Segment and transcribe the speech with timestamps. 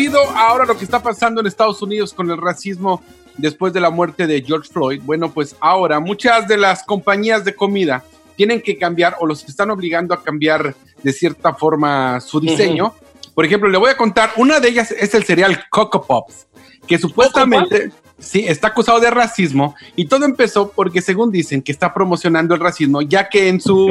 [0.00, 3.02] debido ahora a lo que está pasando en Estados Unidos con el racismo
[3.36, 7.54] después de la muerte de George Floyd, bueno, pues ahora muchas de las compañías de
[7.54, 8.02] comida
[8.34, 12.94] tienen que cambiar o los están obligando a cambiar de cierta forma su diseño.
[13.34, 16.46] Por ejemplo, le voy a contar, una de ellas es el cereal Coco Pops,
[16.86, 21.92] que supuestamente sí está acusado de racismo y todo empezó porque según dicen que está
[21.92, 23.86] promocionando el racismo, ya que en su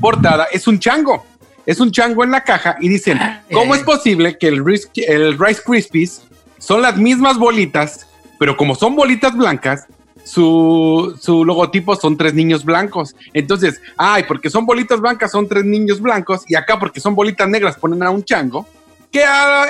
[0.00, 1.26] portada es un chango.
[1.70, 3.20] Es un chango en la caja y dicen,
[3.52, 6.22] ¿cómo es posible que el Rice, el Rice Krispies
[6.58, 8.08] son las mismas bolitas,
[8.40, 9.86] pero como son bolitas blancas,
[10.24, 13.14] su, su logotipo son tres niños blancos.
[13.34, 17.48] Entonces, ay, porque son bolitas blancas son tres niños blancos y acá porque son bolitas
[17.48, 18.66] negras ponen a un chango.
[19.12, 19.24] Que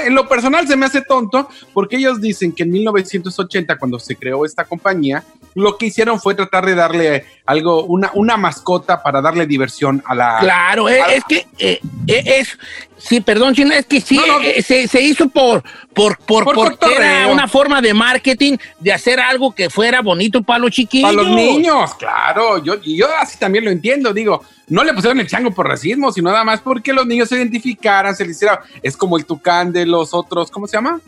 [0.07, 4.15] en lo personal se me hace tonto porque ellos dicen que en 1980 cuando se
[4.17, 9.21] creó esta compañía, lo que hicieron fue tratar de darle algo, una, una mascota para
[9.23, 10.39] darle diversión a la...
[10.41, 12.59] Claro, es, es que eh, eh, es,
[12.99, 14.41] sí, perdón, China, es que sí, No, no.
[14.43, 15.63] eh, se, se hizo por,
[15.95, 17.33] por, por, Por porque era cotorreo.
[17.33, 21.11] una forma de marketing de hacer algo que fuera bonito para los chiquillos.
[21.11, 22.63] Para los niños, claro.
[22.63, 24.13] Yo, yo así también lo entiendo.
[24.13, 27.37] Digo, no le pusieron el chango por racismo, sino nada más porque los niños se
[27.37, 28.61] identificaran, se les hiciera.
[28.83, 31.01] Es como el tucán de los otros, ¿cómo se llama?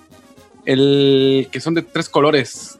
[0.66, 2.78] El que son de tres colores.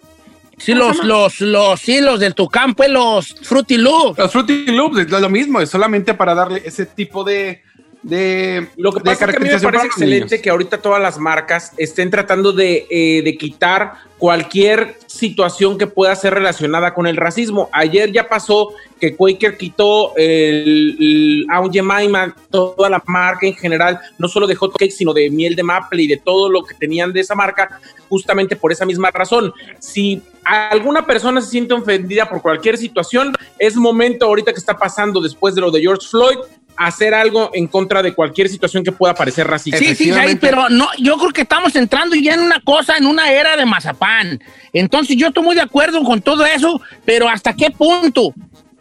[0.58, 4.18] Sí, los, los, los, sí, los del Tucán, pues los Fruity Loops.
[4.18, 7.62] Los Fruity Loops es lo mismo, es solamente para darle ese tipo de.
[8.02, 10.42] De Lo que de pasa es que a mí me parece excelente niños.
[10.42, 16.14] que ahorita todas las marcas estén tratando de, eh, de quitar cualquier situación que pueda
[16.14, 17.68] ser relacionada con el racismo.
[17.72, 23.98] Ayer ya pasó que Quaker quitó el, el Aunt Jemima, toda la marca en general,
[24.18, 26.74] no solo de hot cakes, sino de miel de maple y de todo lo que
[26.74, 29.52] tenían de esa marca, justamente por esa misma razón.
[29.80, 35.20] Si alguna persona se siente ofendida por cualquier situación, es momento ahorita que está pasando
[35.20, 36.38] después de lo de George Floyd,
[36.76, 39.78] hacer algo en contra de cualquier situación que pueda parecer racista.
[39.78, 43.06] Sí, sí, Jair, pero no, yo creo que estamos entrando ya en una cosa, en
[43.06, 44.42] una era de mazapán.
[44.72, 48.32] Entonces yo estoy muy de acuerdo con todo eso, pero ¿hasta qué punto?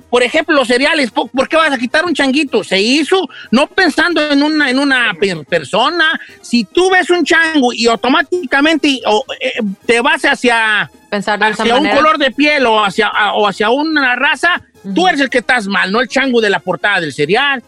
[0.09, 2.65] Por ejemplo, los cereales, ¿por qué vas a quitar un changuito?
[2.65, 6.19] Se hizo no pensando en una, en una per- persona.
[6.41, 9.53] Si tú ves un chango y automáticamente o, eh,
[9.85, 11.95] te vas hacia, Pensar de esa hacia un manera.
[12.01, 14.61] color de piel o hacia, a- o hacia una raza,
[14.95, 17.63] tú eres el que estás mal, no el chango de la portada del cereal.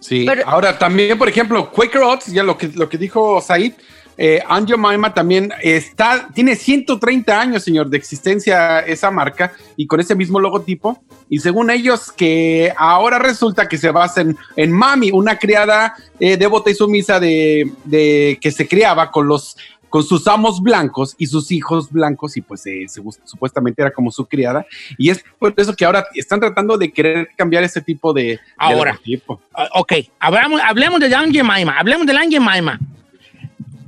[0.00, 3.72] Sí, Pero- ahora también, por ejemplo, Quaker Oats, ya lo que, lo que dijo Said,
[4.20, 10.00] eh, Aunt Jemima también está, tiene 130 años, señor, de existencia esa marca y con
[10.00, 11.00] ese mismo logotipo.
[11.28, 16.36] Y según ellos, que ahora resulta que se basa en, en Mami, una criada eh,
[16.36, 19.56] devota y sumisa de, de- que se criaba con los
[19.88, 24.10] con sus amos blancos y sus hijos blancos y pues eh, se- supuestamente era como
[24.10, 24.66] su criada
[24.98, 28.40] y es por eso que ahora están tratando de querer cambiar ese tipo de, de
[28.58, 28.92] Ahora.
[28.92, 29.40] logotipo.
[29.54, 32.78] Ah, Ok, hablamos, hablemos de Aunt Jemima, hablemos de la Aunt Jemima.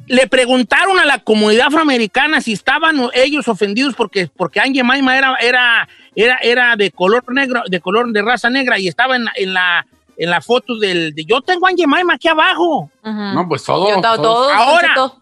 [0.07, 5.37] Le preguntaron a la comunidad afroamericana si estaban ellos ofendidos porque, porque Aunt Jemima era,
[5.37, 9.33] era, era, era de color negro, de color de raza negra y estaba en, la-
[9.37, 9.87] en la
[10.17, 12.91] en la foto del de yo tengo Aunt Jemima aquí abajo.
[13.05, 13.89] No, pues todo.
[13.89, 14.49] Yo estaba todo.
[14.49, 14.93] todo, Ahora.
[14.95, 15.21] todo.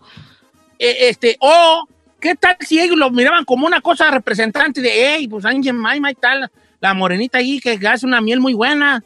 [0.78, 1.86] Eh, este, o
[2.20, 6.10] qué tal si ellos lo miraban como una cosa representante de, hey, pues Aunt Jemima
[6.10, 6.50] y tal,
[6.80, 9.02] la morenita ahí que hace una miel muy buena.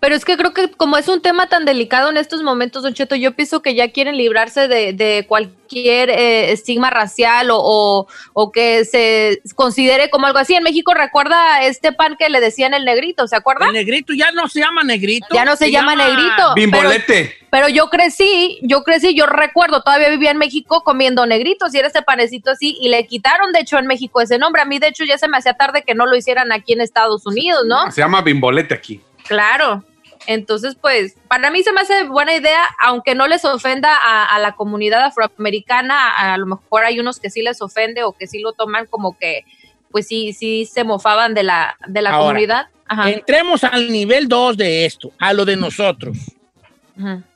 [0.00, 2.94] Pero es que creo que como es un tema tan delicado en estos momentos, Don
[2.94, 8.06] Cheto, yo pienso que ya quieren librarse de, de cualquier eh, estigma racial o, o,
[8.32, 10.54] o que se considere como algo así.
[10.54, 13.66] En México recuerda este pan que le decían el negrito, ¿se acuerda?
[13.66, 15.26] El negrito ya no se llama negrito.
[15.32, 16.54] Ya no se llama negrito.
[16.54, 17.34] Bimbolete.
[17.50, 21.88] Pero yo crecí, yo crecí, yo recuerdo, todavía vivía en México comiendo negritos y era
[21.88, 24.62] este panecito así y le quitaron de hecho en México ese nombre.
[24.62, 26.82] A mí de hecho ya se me hacía tarde que no lo hicieran aquí en
[26.82, 27.90] Estados Unidos, ¿no?
[27.90, 29.00] Se llama Bimbolete aquí.
[29.26, 29.82] Claro.
[30.28, 34.38] Entonces, pues, para mí se me hace buena idea, aunque no les ofenda a, a
[34.38, 38.38] la comunidad afroamericana, a, lo mejor hay unos que sí les ofende o que sí
[38.38, 39.46] lo toman como que,
[39.90, 42.66] pues sí, sí se mofaban de la, de la Ahora, comunidad.
[42.86, 43.10] Ajá.
[43.10, 46.18] Entremos al nivel 2 de esto, a lo de nosotros.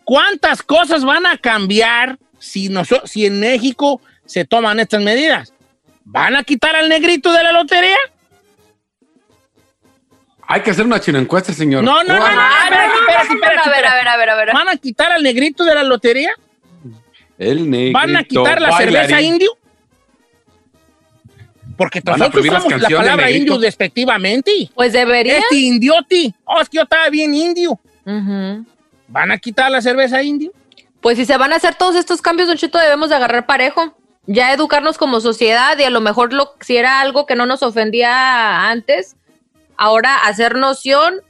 [0.05, 2.69] ¿Cuántas cosas van a cambiar si,
[3.05, 5.55] si en México se toman estas medidas?
[6.05, 7.97] ¿Van a quitar al negrito de la lotería?
[10.49, 11.83] Hay que hacer una chino encuesta, señor.
[11.85, 14.53] No, no, no, no, Ah, espérate, espérate, a ver, a ver, a ver, a ver.
[14.53, 16.33] ¿Van a quitar al negrito de la lotería?
[17.39, 19.01] El negrito ¿Van a quitar la bailarín.
[19.01, 19.51] cerveza indio?
[21.77, 24.71] Porque nosotros usamos la palabra indio despectivamente.
[24.75, 25.39] Pues debería.
[25.39, 26.35] Este indioti.
[26.45, 27.79] Oh, es que yo estaba bien indio.
[29.09, 30.53] ¿Van a quitar la cerveza indio?
[31.01, 33.97] Pues si se van a hacer todos estos cambios, Don Cheto, debemos de agarrar parejo.
[34.27, 37.63] Ya educarnos como sociedad y a lo mejor lo, si era algo que no nos
[37.65, 39.17] ofendía antes,
[39.83, 41.23] ahora hacer noción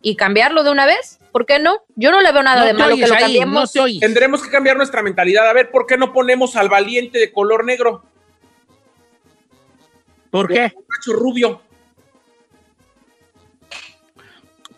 [0.00, 1.18] y cambiarlo de una vez.
[1.32, 1.82] ¿Por qué no?
[1.96, 3.74] Yo no le veo nada No de malo que lo ahí, cambiemos.
[3.74, 3.84] no.
[4.00, 5.46] Tendremos que cambiar nuestra mentalidad.
[5.46, 8.02] A ver, ¿por qué no ponemos al valiente de color negro?
[10.30, 10.72] ¿Por qué?
[10.88, 11.60] Macho rubio.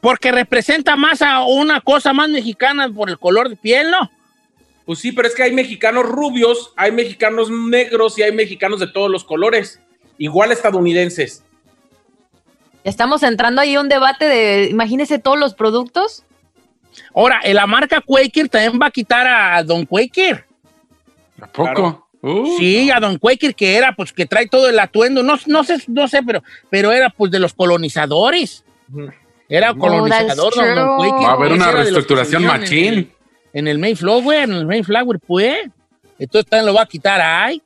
[0.00, 4.10] Porque representa más a una cosa más mexicana por el color de piel, ¿no?
[4.84, 8.88] Pues sí, pero es que hay mexicanos rubios, hay mexicanos negros y hay mexicanos de
[8.88, 9.80] todos los colores.
[10.18, 11.44] Igual estadounidenses.
[12.84, 16.24] Estamos entrando ahí a un debate de, imagínese todos los productos.
[17.14, 20.44] Ahora, eh, la marca Quaker también va a quitar a Don Quaker.
[21.40, 22.06] ¿A poco?
[22.22, 25.22] Uh, Sí, a Don Quaker, que era, pues, que trae todo el atuendo.
[25.22, 28.64] No, no sé, no sé, pero, pero era, pues, de los colonizadores.
[28.92, 29.10] Ujú.
[29.48, 30.96] Era Oh, colonizador, don.
[30.98, 31.26] Quaker.
[31.26, 32.94] Va a haber una reestructuración subían en machín.
[32.94, 33.12] el-
[33.52, 35.56] En el Mayflower, en el Mayflower, pues.
[36.18, 37.60] Entonces también lo va a quitar ay.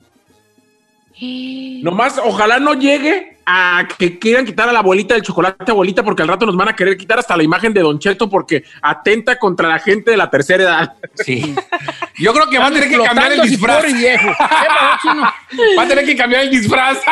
[1.20, 6.22] Nomás, ojalá no llegue a que quieran quitar a la abuelita del chocolate abuelita, porque
[6.22, 9.38] al rato nos van a querer quitar hasta la imagen de Don Cheto porque atenta
[9.38, 10.93] contra la gente de la tercera edad.
[11.14, 11.55] Sí.
[12.19, 13.84] Yo creo que va a tener que cambiar el disfraz.
[13.93, 14.28] viejo.
[15.78, 16.99] A tener que cambiar el disfraz.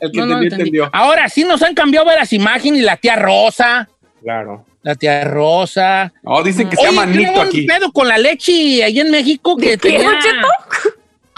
[0.00, 0.90] El que No, no entendió, entendió.
[0.92, 3.88] Ahora sí nos han cambiado las imágenes y la tía Rosa.
[4.20, 4.64] Claro.
[4.82, 6.12] La tía Rosa.
[6.24, 7.62] Oh, dicen que se Oye, llama ¿tiene Nito un aquí.
[7.62, 10.10] pedo con la leche ahí en México que ¿De qué, tenía...
[10.10, 10.48] Don Cheto?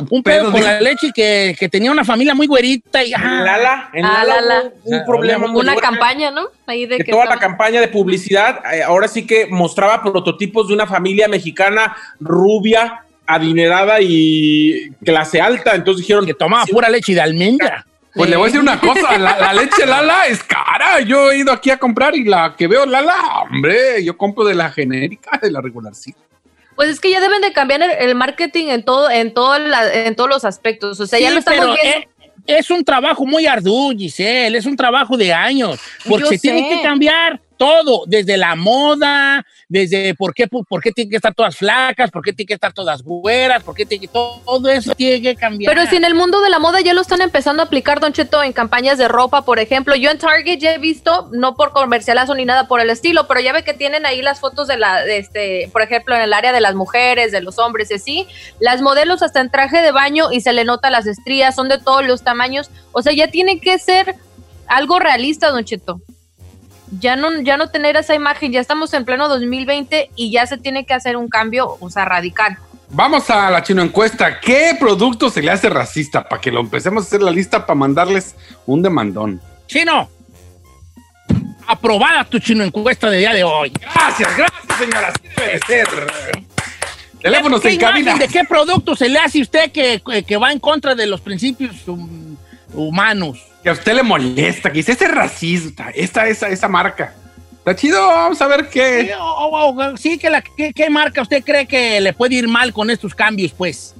[0.08, 3.12] Un pedo, Pedo con de- la leche que, que tenía una familia muy güerita y...
[3.12, 6.46] En ah, Lala, en Ah, Lala, un Ah, problema muy Una campaña, ¿no?
[6.66, 10.68] Ahí de que que toda la campaña de publicidad eh, ahora sí que mostraba prototipos
[10.68, 15.74] de una familia mexicana rubia, adinerada y clase alta.
[15.74, 17.86] Entonces dijeron que tomaba sí, pura leche de almendra.
[18.12, 21.00] Pues le voy a decir una cosa, la, la leche Lala es cara.
[21.00, 24.54] Yo he ido aquí a comprar y la que veo Lala, hombre, yo compro de
[24.54, 26.12] la genérica, de la regular, sí.
[26.80, 29.92] Pues es que ya deben de cambiar el, el marketing en todo, en todo la-
[30.06, 30.98] en todos los aspectos.
[30.98, 32.08] O sea, ya lo estamos viendo.
[32.46, 35.78] es un trabajo muy arduo, Giselle, es un trabajo de años,
[36.08, 40.92] porque Yo se tiene que cambiar todo, desde la moda, desde por qué, por qué
[40.92, 44.06] tienen que estar todas flacas, por qué tienen que estar todas güeras, por qué tiene
[44.06, 45.74] que, todo eso tiene que cambiar.
[45.74, 48.14] Pero si en el mundo de la moda ya lo están empezando a aplicar, Don
[48.14, 49.94] Cheto, en campañas de ropa, por ejemplo.
[49.94, 53.40] Yo en Target ya he visto, no por comercialazo ni nada por el estilo, pero
[53.40, 56.32] ya ve que tienen ahí las fotos de la, de este, por ejemplo, en el
[56.32, 58.26] área de las mujeres, de los hombres y así.
[58.58, 61.76] Las modelos hasta en traje de baño y se le nota las estrías, son de
[61.76, 62.70] todos los tamaños.
[62.92, 64.14] O sea, ya tiene que ser
[64.66, 66.00] algo realista, Don Cheto.
[66.98, 70.58] Ya no, ya no tener esa imagen, ya estamos en pleno 2020 y ya se
[70.58, 72.58] tiene que hacer un cambio, o sea, radical.
[72.88, 74.40] Vamos a la chino encuesta.
[74.40, 76.28] ¿Qué producto se le hace racista?
[76.28, 78.34] Para que lo empecemos a hacer la lista para mandarles
[78.66, 79.40] un demandón.
[79.68, 80.10] Chino,
[81.68, 83.72] aprobada tu chino encuesta de día de hoy.
[83.80, 85.08] Gracias, gracias, señora.
[85.08, 86.42] Así debe de ser.
[87.22, 88.16] Teléfonos ¿Qué en cabina.
[88.16, 91.20] de qué producto se le hace a usted que, que va en contra de los
[91.20, 92.36] principios hum-
[92.72, 93.38] humanos?
[93.62, 97.14] Que a usted le molesta, que dice, ese es racista, esta, esa, esa marca.
[97.58, 99.12] Está chido, vamos a ver Sí, qué.
[99.18, 102.48] o- o- o- sí, que la, ¿qué, qué marca usted cree que le puede ir
[102.48, 103.94] mal con estos cambios, pues?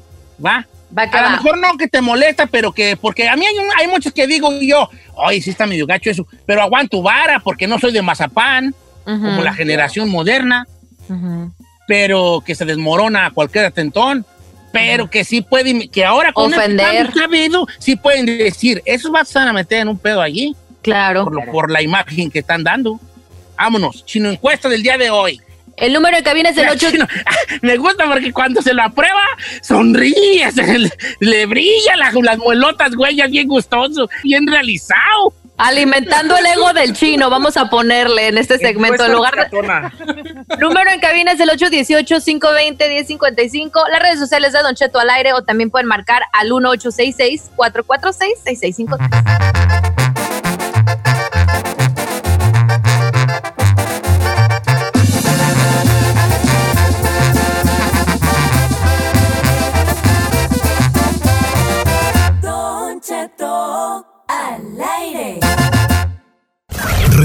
[0.44, 0.66] ¿Va?
[0.96, 3.70] Va A lo mejor no que te molesta, pero que, porque a mí hay, un-
[3.78, 4.88] hay muchos que digo yo,
[5.22, 8.74] ay, sí está medio gacho eso, pero aguanto vara porque no soy de mazapán,
[9.04, 10.66] como Ujú, la generación moderna,
[11.08, 11.52] ujú.
[11.86, 14.24] pero que se desmorona a cualquier atentón,
[14.72, 16.86] pero que sí puede, que ahora con Ofender.
[17.20, 21.24] ha habido, sí pueden decir, esos vas a meter en un pedo allí, Claro.
[21.24, 22.98] por, lo- por la imagen que están dando.
[23.56, 25.40] Vámonos, chino encuesta del día de hoy.
[25.76, 26.90] El número de cabina es el Mira, 8.
[26.90, 27.06] chino,
[27.62, 29.22] me gusta porque cuando se lo aprueba,
[29.62, 30.90] sonríe, se le,
[31.20, 35.32] le brilla las, las muelotas, güey, ya bien gustoso, bien realizado.
[35.60, 39.04] Alimentando el ego del chino, vamos a ponerle en este segmento.
[39.04, 39.50] En lugar de...
[40.58, 43.90] Número en cabina es el 818-520-1055.
[43.90, 48.38] Las redes sociales de Don Cheto al aire o también pueden marcar al 1866 446
[48.42, 49.99] 6653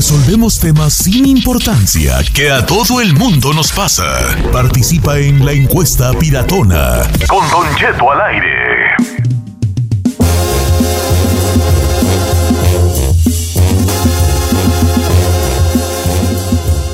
[0.07, 4.05] Resolvemos temas sin importancia que a todo el mundo nos pasa.
[4.53, 7.09] Participa en la encuesta piratona.
[7.27, 8.93] Con Don Cheto al aire.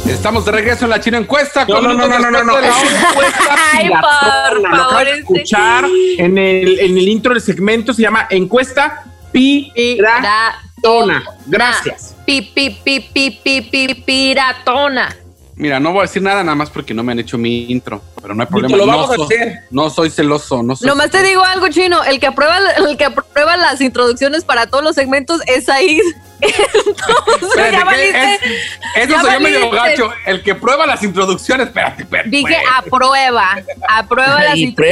[0.07, 1.65] Estamos de regreso en la chino encuesta.
[1.65, 2.57] No, con no, no, no, no, no, no.
[2.57, 5.85] respuesta de la- Es encuesta Ay, por favor, este- escuchar
[6.17, 7.93] en el, en el intro del segmento.
[7.93, 10.55] Se llama encuesta piratona.
[11.47, 12.15] Gracias.
[12.25, 15.15] Pi, pi, pi, pi, pi, pi, piratona.
[15.55, 18.01] Mira, no voy a decir nada nada más porque no me han hecho mi intro.
[18.19, 18.77] pero no hay problema.
[18.77, 19.59] lo no, vamos a so- hacer.
[19.69, 22.03] no soy celoso, no soy Nomás te digo algo, chino.
[22.03, 25.99] El que aprueba, el que aprueba las introducciones para todos los segmentos es ahí.
[26.41, 28.33] Entonces, Espérate, ya valiste.
[28.33, 28.41] Es-
[29.09, 30.09] eso se llama medio gacho.
[30.25, 32.29] El que prueba las introducciones, espérate, espérate.
[32.29, 34.89] Dije aprueba, aprueba las, intros,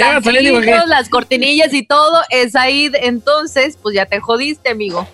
[0.88, 5.08] las cortinillas y todo, es ahí, entonces, pues ya te jodiste, amigo.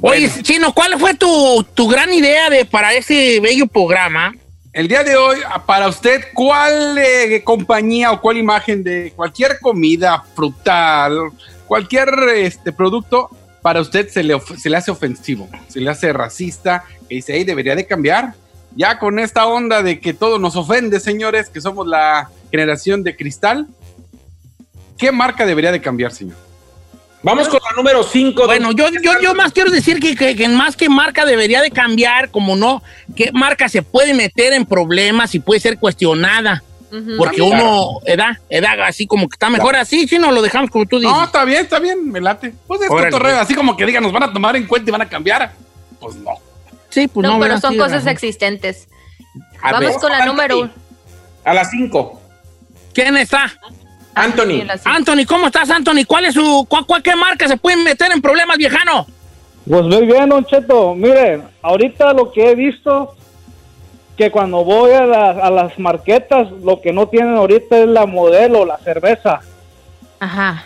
[0.00, 4.34] Oye, Chino, ¿cuál fue tu, tu gran idea de para ese bello programa?
[4.72, 10.24] El día de hoy, para usted, ¿cuál eh, compañía o cuál imagen de cualquier comida,
[10.34, 11.30] frutal,
[11.68, 13.30] cualquier este, producto,
[13.62, 17.44] para usted se le, se le hace ofensivo, se le hace racista, que dice, ahí
[17.44, 18.34] debería de cambiar?
[18.74, 23.14] Ya con esta onda de que todo nos ofende, señores, que somos la generación de
[23.14, 23.68] cristal,
[24.98, 26.36] ¿qué marca debería de cambiar, señor?
[27.24, 28.44] Vamos con la número 5.
[28.46, 31.70] Bueno, yo, yo, yo más quiero decir que, que- que más que marca debería de
[31.70, 32.82] cambiar, como no,
[33.16, 36.62] qué marca se puede meter en problemas y puede ser cuestionada.
[37.18, 40.86] Porque uno, edad, edad, así como que está mejor así, si no lo dejamos como
[40.86, 41.12] tú dices.
[41.12, 42.54] No, está bien, está bien, me late.
[42.68, 43.44] Pues es Órale, cotorreo, pues.
[43.46, 45.54] así como que digan, nos van a tomar en cuenta y van a cambiar.
[45.98, 46.30] Pues no.
[46.90, 48.86] sí, pues no, no, pero son Sí, cosas existentes.
[49.60, 50.70] A Vamos ver, con la número uno.
[51.44, 52.20] A las 5.
[52.92, 53.52] ¿quién está?
[54.14, 54.64] Anthony.
[54.64, 54.78] La.
[54.84, 56.04] Anthony, ¿cómo estás, Anthony?
[56.06, 59.06] ¿Cuál es su, cuál, cuál- qué marca se puede meter en problemas, viejano?
[59.68, 60.94] Pues muy bien, Don Cheto.
[60.94, 63.16] Miren, ahorita lo que he visto,
[64.16, 68.06] que cuando voy a, las- a las marquetas, lo que no tienen ahorita es la
[68.06, 69.40] modelo, la cerveza.
[70.20, 70.64] Ajá.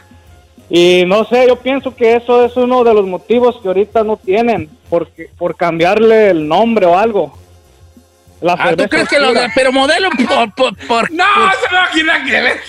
[0.70, 4.18] Y no sé, yo pienso que eso es uno de los motivos que ahorita no
[4.18, 7.38] tienen, porque, por cambiarle el nombre o algo.
[8.42, 9.40] La Ah, ¿Tú crees que lo oscura.
[9.42, 12.60] de, pero modelo por, por, por- No, eso no tiene que ver.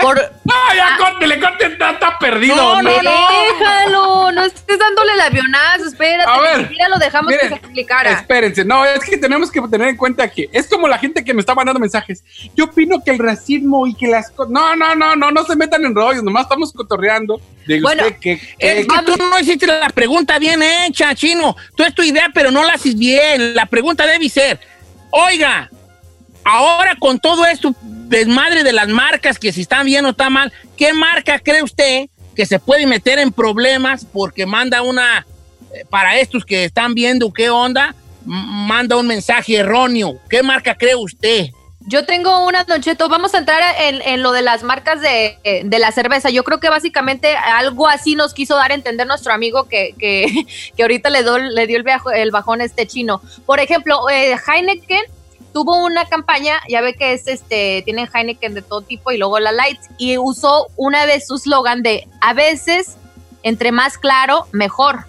[0.00, 2.56] Por, No, ya córtele, córtele, está, está perdido.
[2.56, 3.28] No, no, no.
[3.58, 6.30] déjalo, no estés dándole el avionazo, espérate.
[6.30, 8.12] A ver, Ya lo dejamos miren, que se explicara.
[8.12, 11.34] Espérense, no, es que tenemos que tener en cuenta que es como la gente que
[11.34, 12.24] me está mandando mensajes.
[12.54, 14.52] Yo opino que el racismo y que las cosas.
[14.52, 17.40] No, no, no, no, no se metan en rollos, nomás estamos cotorreando.
[17.66, 21.56] De Bueno, usted que, Es que tú no hiciste la pregunta bien hecha, chino.
[21.74, 23.54] Tú es tu idea, pero no la haces bien.
[23.54, 24.58] La pregunta debe ser,
[25.10, 25.70] oiga,
[26.44, 27.74] ahora con todo esto
[28.10, 32.06] desmadre de las marcas, que si están bien o están mal, ¿qué marca cree usted
[32.36, 35.26] que se puede meter en problemas porque manda una,
[35.74, 40.18] eh, para estos que están viendo qué onda, manda un mensaje erróneo?
[40.28, 41.46] ¿Qué marca cree usted?
[41.86, 45.38] Yo tengo una, Don Cheto, vamos a entrar en, en lo de las marcas de,
[45.64, 46.28] de la cerveza.
[46.28, 50.26] Yo creo que básicamente algo así nos quiso dar a entender nuestro amigo que, que,
[50.76, 53.22] que ahorita le, do- le dio el, viajo- el bajón a este chino.
[53.46, 55.00] Por ejemplo, eh, Heineken
[55.52, 59.38] tuvo una campaña, ya ve que es este, tienen Heineken de todo tipo y luego
[59.38, 62.96] la Light, y usó una de sus slogan de a veces,
[63.42, 65.04] entre más claro, mejor.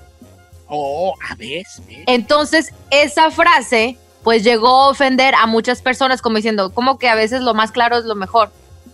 [0.67, 2.03] Oh, a ver, ve.
[2.07, 7.15] Entonces, esa frase, pues llegó a ofender a muchas personas como diciendo, como que a
[7.15, 8.51] veces lo más claro es lo mejor.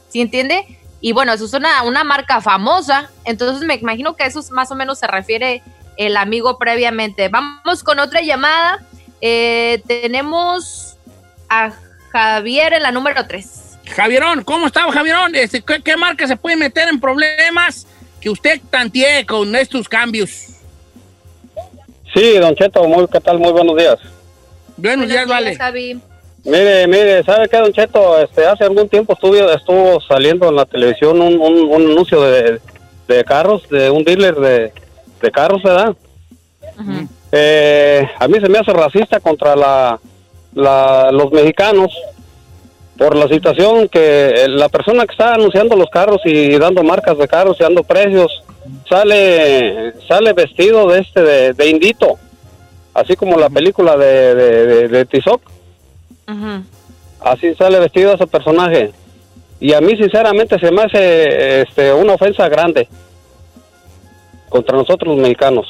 [0.10, 0.80] ¿Sí entiende?
[1.02, 4.72] Y bueno, eso es una, una marca famosa, entonces me imagino que eso es más
[4.72, 5.62] o menos se refiere
[5.98, 7.30] el amigo previamente.
[7.30, 8.84] Vamos con otra llamada.
[9.22, 10.97] Eh, tenemos
[11.50, 11.72] a
[12.12, 13.68] Javier en la número 3.
[13.96, 15.36] Javierón, ¿cómo está, Javierón?
[15.36, 17.88] Este, ¿qué, qué marca se puede meter en problemas
[18.20, 20.30] que usted tantee con estos cambios?
[22.14, 23.40] Sí, Don Cheto, muy, ¿qué tal?
[23.40, 23.98] Muy buenos días.
[24.76, 25.56] Buenos días, vale.
[25.56, 26.00] Javi.
[26.44, 28.20] Mire, mire, ¿sabe qué, Don Cheto?
[28.22, 32.60] Este, hace algún tiempo estuve, estuvo saliendo en la televisión un, un, un anuncio de,
[33.08, 34.74] de carros, de un dealer de,
[35.22, 35.96] de carros, ¿verdad?
[36.80, 37.08] Ujú.
[37.32, 40.00] Eh, a mí se me hace racista contra la,
[40.58, 41.92] la- los mexicanos
[42.98, 47.18] por la situación que eh, la persona que está anunciando los carros y dando marcas
[47.18, 48.44] de carros y dando precios
[48.90, 52.18] sale sale vestido de este de, de indito
[52.94, 55.42] así como la película de, de, de- de Tizoc.
[57.20, 58.92] Así sale vestido ese personaje.
[59.60, 62.88] Y a mí sinceramente se me hace este una ofensa grande
[64.50, 65.66] contra nosotros los mexicanos.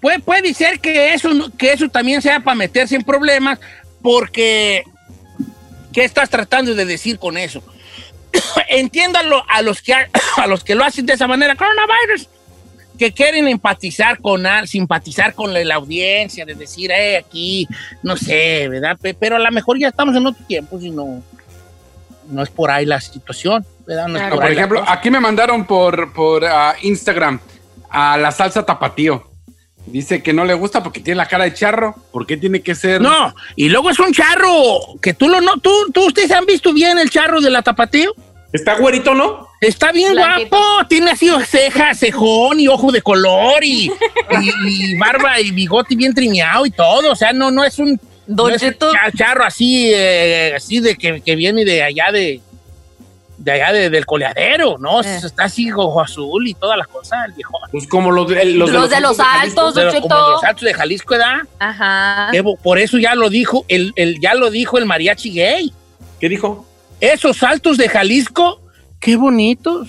[0.00, 3.58] Puede, puede ser que eso, que eso también sea para meterse en problemas,
[4.06, 4.84] porque
[5.92, 7.60] ¿qué estás tratando de decir con eso?
[8.68, 9.94] Entiéndalo a los que
[10.36, 12.28] a los que lo hacen de esa manera, coronavirus,
[12.96, 17.66] que quieren empatizar con simpatizar con la, la audiencia, de decir, eh, aquí,
[18.04, 18.96] no sé, ¿verdad?
[18.96, 21.20] Pe- Pero a lo mejor ya estamos en otro tiempo, si no,
[22.30, 24.06] no es por ahí la situación, ¿verdad?
[24.06, 24.36] No es Claro.
[24.36, 27.40] por por ejemplo, aquí me mandaron por, por ah, Instagram
[27.90, 29.32] a la salsa tapatío.
[29.86, 31.94] Dice que no le gusta porque tiene la cara de charro.
[32.12, 33.00] ¿Por qué tiene que ser?
[33.00, 34.50] No, y luego es un charro
[35.00, 38.12] que tú lo no, tú, tú ustedes han visto bien el charro de la tapatío.
[38.52, 39.46] Está güerito, ¿no?
[39.60, 40.56] Está bien Blanquito.
[40.56, 43.90] guapo, tiene así ceja, cejón y ojo de color y,
[44.40, 47.12] y- y barba y bigote bien trimeado y todo.
[47.12, 48.62] O sea, no, no es un, no es
[49.16, 52.40] charro así, eh, así de que, que viene de allá de,
[53.38, 55.02] de allá de- del coleadero, ¿no?
[55.02, 55.16] Eh.
[55.24, 57.58] Está así ojo azul y toda la cosa, el viejo.
[57.70, 59.60] Pues como los, de- los, Los de los Jalisco.
[59.62, 60.30] altos, como Cheto.
[60.32, 61.36] los altos de Jalisco, ¿verdad?
[61.58, 62.28] Ajá.
[62.32, 65.72] Que por eso ya lo dijo, el, el- ya lo dijo el mariachi gay.
[66.20, 66.66] ¿Qué dijo?
[67.00, 68.60] Esos altos de Jalisco,
[69.00, 69.88] qué bonitos.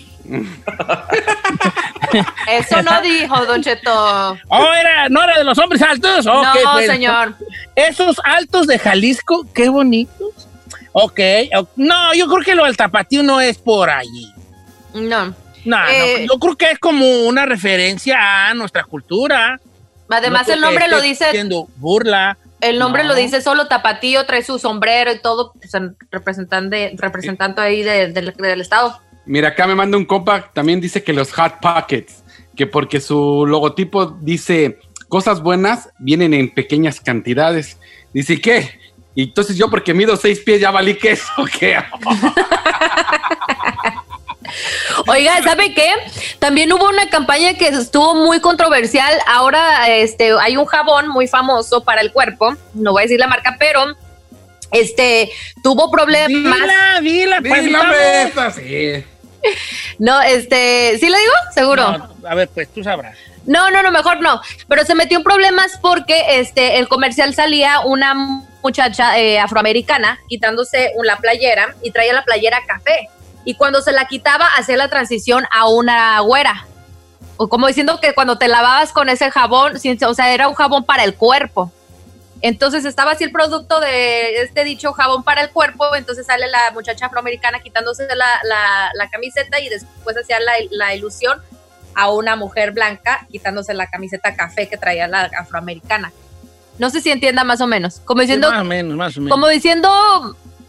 [2.49, 4.37] Eso no dijo, Don Cheto.
[4.49, 6.25] Oh, era, no era de los hombres altos.
[6.27, 7.35] Ok, no, pues, señor.
[7.75, 10.47] Esos altos de Jalisco, qué bonitos.
[10.99, 11.19] Ok,
[11.75, 14.33] no, yo creo que lo del tapatío no es por allí.
[14.95, 15.35] No.
[15.65, 19.59] No, Eh, no, yo creo que es como una referencia a nuestra cultura.
[20.09, 22.37] Además, No el nombre lo dice, Siendo burla.
[22.61, 23.09] el nombre no.
[23.09, 28.11] lo dice solo tapatío, trae su sombrero y todo, pues, en representante, representante ahí de-
[28.13, 28.97] del- del estado.
[29.25, 32.23] Mira, acá me manda un compa, también dice que los Hot Pockets,
[32.55, 37.77] que porque su logotipo dice cosas buenas vienen en pequeñas cantidades.
[38.13, 38.71] Dice, ¿qué?
[39.17, 41.25] Y entonces yo porque mido seis pies ya valí queso,
[41.59, 41.75] ¿qué?
[45.07, 45.89] Oiga, ¿sabe qué?
[46.37, 49.11] También hubo una campaña que estuvo muy controversial.
[49.25, 53.25] Ahora este, hay un jabón muy famoso para el cuerpo, no voy a decir la
[53.25, 53.87] marca, pero
[54.71, 55.31] este
[55.63, 57.01] tuvo problemas.
[57.01, 59.03] Dila, dila, pues, esta, sí.
[59.97, 61.33] No, este, ¿sí le digo?
[61.55, 61.97] Seguro.
[61.97, 63.17] No, a ver, pues tú sabrás.
[63.47, 64.41] No, no, no, mejor no.
[64.67, 70.91] Pero se metió en problemas porque este el comercial salía una muchacha eh, afroamericana quitándose
[71.03, 73.09] la playera y traía la playera café.
[73.45, 76.65] Y cuando se la quitaba, hacía la transición a una güera.
[77.37, 80.83] O como diciendo que cuando te lavabas con ese jabón, o sea, era un jabón
[80.83, 81.71] para el cuerpo.
[82.41, 86.71] Entonces estaba así el producto de este dicho jabón para el cuerpo, entonces sale la
[86.71, 91.41] muchacha afroamericana quitándose la, la- la camiseta y después hacía la, la ilusión
[91.95, 96.11] a una mujer blanca quitándose la camiseta café que traía la afroamericana.
[96.79, 98.01] No sé si entienda más o menos.
[98.05, 99.31] Como diciendo, más o menos, más o menos.
[99.35, 99.89] como diciendo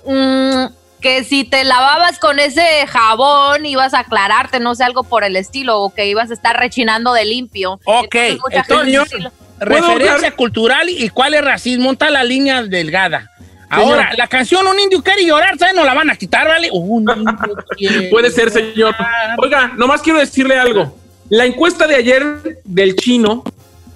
[0.07, 0.65] mm,
[1.01, 5.37] que si te lavabas con ese jabón ibas a aclararte, no sé, algo por el
[5.37, 7.81] estilo, o que ibas a estar rechinando de limpio.
[7.85, 8.15] Ok,
[8.51, 9.31] entonces, lo-
[9.61, 10.37] Referencia hablar?
[10.37, 13.29] cultural y cuál es racismo, está la línea delgada.
[13.71, 15.75] Ahora, la canción Un indio quiere llorar, ¿sabes?
[15.75, 16.71] No la van a quitar, ¿vale?
[16.73, 18.75] Un indio quiere Puede ser, señor.
[18.75, 19.37] llorar.
[19.37, 20.97] Oiga, nomás quiero decirle algo.
[21.29, 23.45] La encuesta de ayer del chino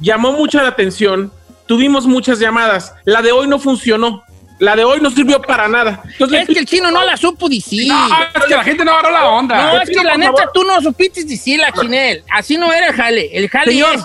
[0.00, 1.32] llamó mucha la atención.
[1.72, 2.92] Tuvimos muchas llamadas.
[3.06, 4.22] La de hoy no funcionó.
[4.58, 6.02] La de hoy no sirvió para nada.
[6.04, 7.88] Entonces, Es que el chino no la supo decir.
[7.88, 9.72] No, es que la gente no agarró la onda.
[9.72, 10.50] No, es que la neta favor.
[10.52, 12.24] tú no supiste decirla, Chinel.
[12.30, 13.30] Así no era el jale.
[13.32, 13.94] El jale Señor.
[13.94, 14.04] es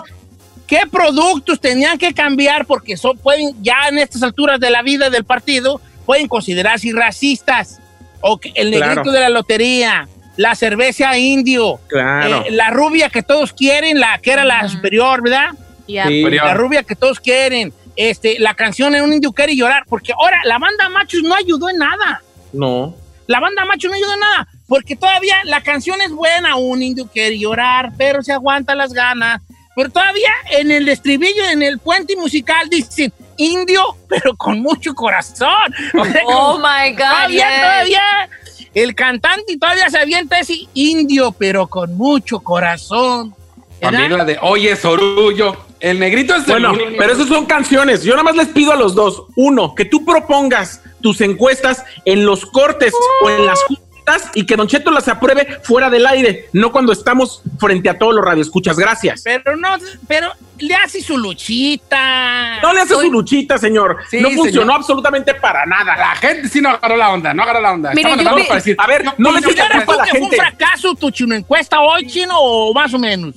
[0.66, 5.10] qué productos tenían que cambiar porque son, pueden, ya en estas alturas de la vida
[5.10, 7.80] del partido, pueden considerarse racistas.
[8.22, 9.12] O el negrito Claro.
[9.12, 12.46] de la lotería, la cerveza indio, Claro.
[12.48, 15.50] eh, la rubia que todos quieren, la que era la superior, ¿verdad?
[15.88, 16.20] Sí.
[16.22, 16.46] Superior.
[16.46, 17.74] La rubia que todos quieren.
[17.96, 21.70] Este, la canción en un indio quiere llorar, porque ahora la banda Machos no ayudó
[21.70, 22.22] en nada.
[22.54, 22.96] No.
[23.28, 27.08] La banda macho no ayuda en nada, porque todavía la canción es buena, un indio
[27.12, 29.42] quiere llorar, pero se aguanta las ganas.
[29.76, 35.52] Pero todavía en el estribillo, en el puente musical, dicen indio, pero con mucho corazón.
[36.00, 36.98] O sea, Oh como my God.
[37.00, 37.60] todavía, yes.
[37.62, 38.30] todavía,
[38.74, 43.36] el cantante todavía se avienta ese indio, pero con mucho corazón.
[43.82, 44.00] ¿verdad?
[44.00, 45.67] También la de Oye Sorullo.
[45.80, 46.92] El negrito es el Bueno, único.
[46.98, 48.04] pero esas son canciones.
[48.04, 49.24] Yo nada más les pido a los dos.
[49.36, 54.56] Uno, que tú propongas tus encuestas en los cortes o en las juntas y que
[54.56, 58.78] Don Cheto las apruebe fuera del aire, no cuando estamos frente a todos los radioescuchas.
[58.78, 59.22] Gracias.
[59.24, 59.68] Pero no,
[60.08, 62.60] pero le hace su luchita.
[62.62, 63.98] No le hace su luchita, señor.
[64.10, 64.76] Sí, no funcionó señor.
[64.78, 65.96] absolutamente para nada.
[65.96, 67.92] La gente sí no agarró la onda, no agarró la onda.
[67.92, 70.00] Estamos vi- para decir, A ver, no le yo- eches la ¿Consideras culpa a tú
[70.00, 73.36] la que fue un fracaso tu chino encuesta hoy, chino, o más o menos?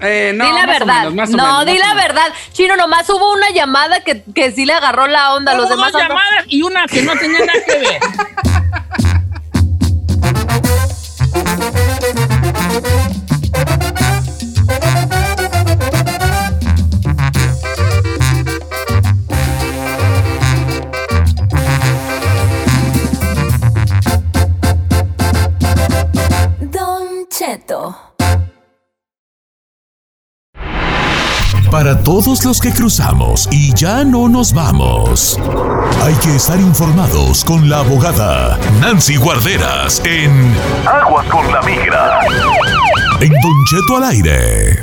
[0.00, 0.98] Eh, no, di la más o verdad.
[1.10, 2.02] menos, más o no, menos, di la menos.
[2.04, 2.32] verdad.
[2.52, 5.54] Chino, nomás hubo una llamada que, que sí le agarró la onda.
[5.54, 8.00] Los Hubo demás dos llamadas y una que no tenía nada que ver.
[31.70, 35.38] Para todos los que cruzamos y ya no nos vamos.
[36.02, 40.54] Hay que estar informados con la abogada Nancy Guarderas en
[40.86, 42.20] Aguas con la Migra.
[43.20, 44.80] En Don Cheto al aire.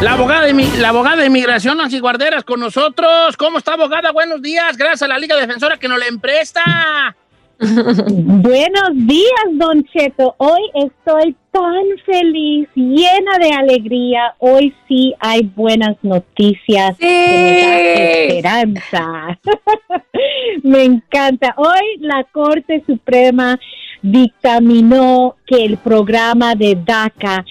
[0.00, 3.36] La abogada, de, la abogada de inmigración, Nancy Guarderas, con nosotros.
[3.36, 4.12] ¿Cómo está, abogada?
[4.12, 4.76] Buenos días.
[4.76, 7.16] Gracias a la Liga Defensora que nos la empresta.
[7.58, 10.34] Buenos días, Don Cheto.
[10.38, 14.34] Hoy estoy tan feliz, llena de alegría.
[14.38, 16.96] Hoy sí hay buenas noticias.
[16.98, 17.06] Sí.
[17.06, 19.38] que me esperanza.
[20.62, 21.54] me encanta.
[21.56, 23.58] Hoy la Corte Suprema
[24.02, 27.44] dictaminó que el programa de DACA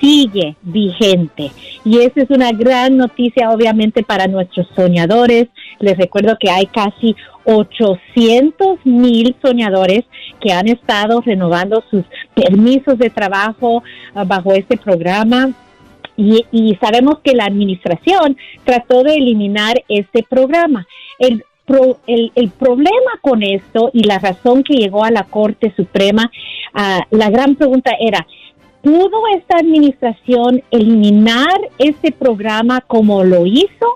[0.00, 1.50] sigue vigente.
[1.84, 5.48] Y esa es una gran noticia, obviamente, para nuestros soñadores.
[5.80, 10.04] Les recuerdo que hay casi 800 mil soñadores
[10.40, 13.82] que han estado renovando sus permisos de trabajo
[14.14, 15.50] ah, bajo este programa.
[16.16, 20.86] Y, sabemos que la administración trató de eliminar este programa.
[21.18, 25.72] El, pro- el, el problema con esto y la razón que llegó a la Corte
[25.76, 26.30] Suprema,
[26.72, 28.24] ah, la gran pregunta era,
[28.84, 33.86] ¿pudo esta administración eliminar este programa como lo hizo?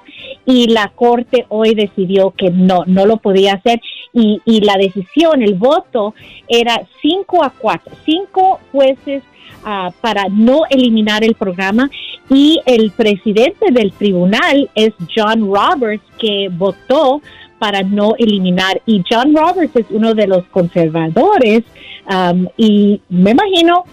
[0.46, 3.80] Y la Corte hoy decidió que no, no lo podía hacer.
[4.14, 6.14] Y, y la decisión, el voto,
[6.48, 7.92] era 5 a 4.
[8.06, 9.22] Cinco jueces
[9.62, 11.90] ah, para no eliminar el programa
[12.30, 17.20] y el presidente del tribunal es John Roberts que votó
[17.58, 21.64] para no eliminar y John Roberts es uno de los conservadores
[22.08, 23.84] um, y me imagino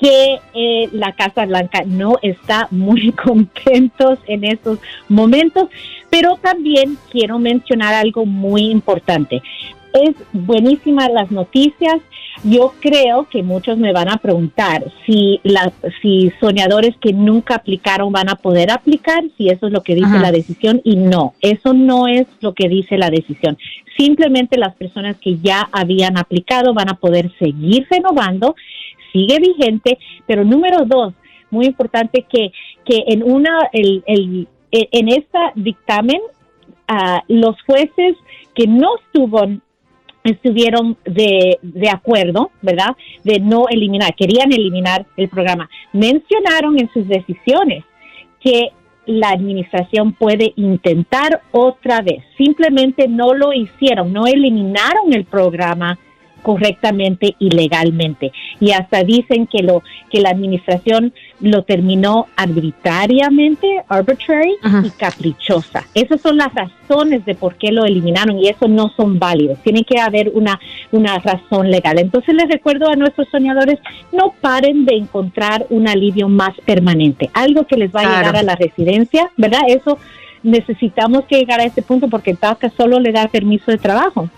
[0.00, 5.68] que eh, la Casa Blanca no está muy contentos en estos momentos,
[6.10, 9.42] pero también quiero mencionar algo muy importante.
[9.96, 11.96] Es buenísima las noticias.
[12.44, 18.12] Yo creo que muchos me van a preguntar si la, si soñadores que nunca aplicaron
[18.12, 20.20] van a poder aplicar, si eso es lo que dice Ajá.
[20.20, 23.56] la decisión y no, eso no es lo que dice la decisión.
[23.96, 28.54] Simplemente las personas que ya habían aplicado van a poder seguir renovando,
[29.12, 31.14] sigue vigente, pero número dos,
[31.50, 32.52] muy importante que,
[32.84, 36.20] que en una, el, el, en esta dictamen,
[36.86, 38.16] ah, los jueces
[38.54, 39.40] que no estuvo
[40.26, 42.96] estuvieron de, de acuerdo, ¿verdad?
[43.24, 45.68] De no eliminar, querían eliminar el programa.
[45.92, 47.84] Mencionaron en sus decisiones
[48.40, 48.70] que
[49.06, 52.24] la administración puede intentar otra vez.
[52.36, 55.98] Simplemente no lo hicieron, no eliminaron el programa
[56.46, 58.30] correctamente y legalmente.
[58.60, 64.82] Y hasta dicen que lo que la administración lo terminó arbitrariamente, arbitrary Ajá.
[64.86, 65.82] y caprichosa.
[65.92, 69.58] Esas son las razones de por qué lo eliminaron y eso no son válidos.
[69.64, 70.60] Tiene que haber una,
[70.92, 71.98] una razón legal.
[71.98, 73.80] Entonces les recuerdo a nuestros soñadores,
[74.12, 78.18] no paren de encontrar un alivio más permanente, algo que les va a Claro.
[78.18, 79.62] llegar a la residencia, ¿verdad?
[79.66, 79.98] Eso
[80.44, 84.28] necesitamos que llegar a este punto porque DACA solo le da permiso de trabajo.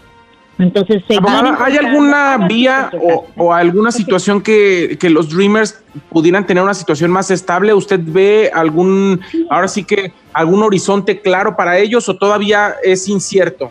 [0.59, 6.62] Entonces, Abogada, ¿hay alguna vía o, o alguna situación que, que los Dreamers pudieran tener
[6.62, 7.73] una situación más estable?
[7.73, 13.71] ¿Usted ve algún, ahora sí que, algún horizonte claro para ellos o todavía es incierto?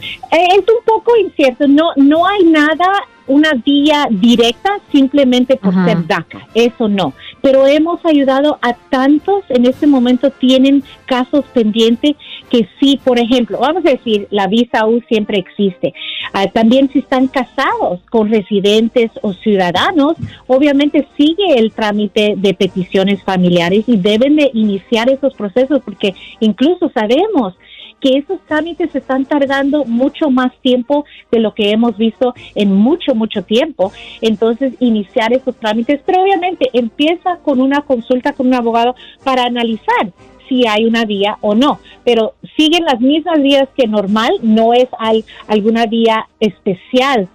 [0.00, 2.86] Eh, es un poco incierto, no, no hay nada,
[3.26, 5.84] una vía directa simplemente por Ajá.
[5.84, 7.12] ser DACA, eso no.
[7.42, 12.16] Pero hemos ayudado a tantos, en este momento tienen casos pendientes
[12.50, 15.94] que sí, por ejemplo, vamos a decir, la visa U siempre existe.
[16.32, 23.22] Ah, también si están casados con residentes o ciudadanos, obviamente sigue el trámite de peticiones
[23.22, 27.54] familiares y deben de iniciar esos procesos porque incluso sabemos
[28.00, 33.14] que esos trámites están tardando mucho más tiempo de lo que hemos visto en mucho,
[33.14, 33.92] mucho tiempo.
[34.22, 40.12] Entonces, iniciar esos trámites, pero obviamente empieza con una consulta con un abogado para analizar
[40.50, 44.88] si hay una vía o no, pero siguen las mismas vías que normal, no es
[44.98, 47.26] al- alguna vía especial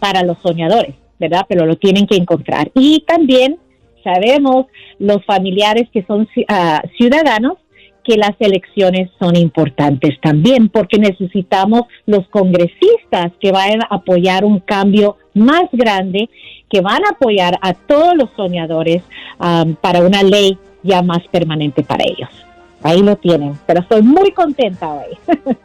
[0.00, 1.46] para los soñadores, ¿verdad?
[1.48, 2.72] Pero lo tienen que encontrar.
[2.74, 3.58] Y también
[4.02, 4.66] sabemos
[4.98, 7.58] los familiares que son ah, ciudadanos
[8.04, 14.58] que las elecciones son importantes también porque necesitamos los congresistas que vayan a apoyar un
[14.58, 16.28] cambio más grande,
[16.68, 19.04] que van a apoyar a todos los soñadores
[19.38, 22.28] am, para una ley ya más permanente para ellos.
[22.84, 25.16] Ahí lo tienen, pero estoy muy contenta hoy.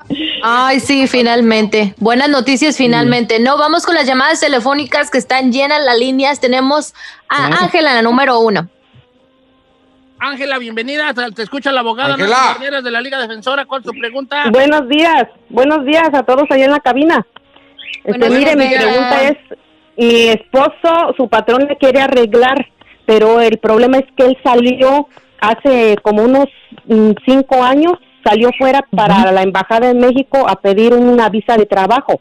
[0.43, 1.95] Ay, sí, finalmente.
[1.97, 3.39] Buenas noticias, finalmente.
[3.39, 6.39] No, vamos con las llamadas telefónicas que están llenas las líneas.
[6.39, 6.93] Tenemos
[7.27, 7.63] a Claro.
[7.63, 8.69] Ángela, la número uno.
[10.19, 11.13] Ángela, bienvenida.
[11.13, 12.81] Te te escucha la abogada Ángela.
[12.81, 13.65] De la Liga Defensora.
[13.65, 14.49] ¿Cuál es tu pregunta?
[14.51, 17.25] Buenos días, buenos días a todos allá en la cabina.
[18.03, 19.37] Este, mire, mi pregunta es,
[19.97, 22.67] mi esposo, su patrón le quiere arreglar,
[23.07, 25.07] pero el problema es que él salió
[25.39, 26.47] hace como unos
[26.87, 31.65] mm, cinco años, salió fuera para la embajada en México a pedir una visa de
[31.65, 32.19] trabajo.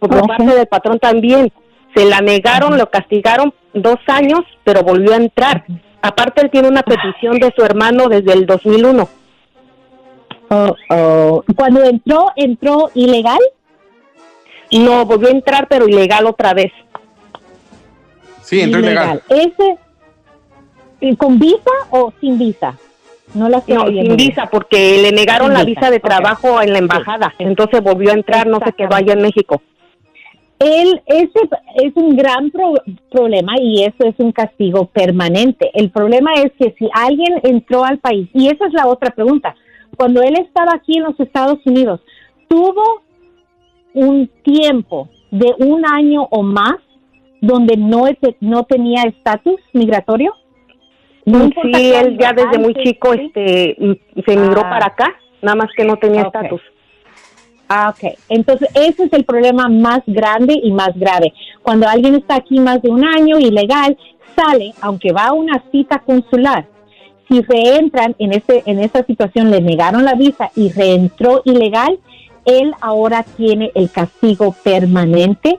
[0.00, 1.50] Por parte del patrón también.
[1.94, 5.64] Se la negaron, lo castigaron dos años, pero volvió a entrar.
[6.02, 9.08] Aparte, él tiene una petición de su hermano desde el 2001.
[10.50, 11.44] Oh, oh.
[11.54, 13.38] Cuando entró, entró ilegal.
[14.72, 16.72] No, volvió a entrar, pero ilegal otra vez.
[18.42, 19.22] Sí, entró ilegal.
[19.28, 19.78] ¿Ese eh,
[21.16, 22.76] con visa o sin visa?
[23.34, 26.72] No la No, sin visa, porque le negaron Sin la visa, visa de trabajo en
[26.72, 27.34] la embajada.
[27.38, 29.60] Entonces volvió a entrar, no se quedó allá en México.
[30.60, 31.40] Él, ese
[31.82, 32.74] es un gran pro-
[33.10, 35.70] problema y eso es un castigo permanente.
[35.74, 39.54] El problema es que si alguien entró al país, y esa es la otra pregunta,
[39.96, 42.00] cuando él estaba aquí en los Estados Unidos,
[42.48, 43.02] ¿tuvo
[43.94, 46.76] un tiempo de un año o más
[47.40, 50.34] donde no, es- no tenía estatus migratorio?
[51.26, 53.20] No Sí, él ya desde muy chico ¿sí?
[53.26, 53.76] este
[54.26, 54.70] se emigró Ah.
[54.70, 56.60] para acá, nada más que no tenía estatus.
[57.68, 58.12] Ah, ok.
[58.28, 61.32] Entonces, ese es el problema más grande y más grave.
[61.62, 63.96] Cuando alguien está aquí más de un año ilegal,
[64.36, 66.66] sale, aunque va a una cita consular,
[67.26, 71.98] si reentran en, este, en esta situación, le negaron la visa y reentró ilegal,
[72.44, 75.58] él ahora tiene el castigo permanente.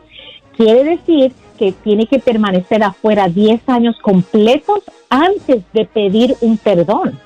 [0.56, 7.20] Quiere decir que tiene que permanecer afuera 10 años completos antes de pedir un perdón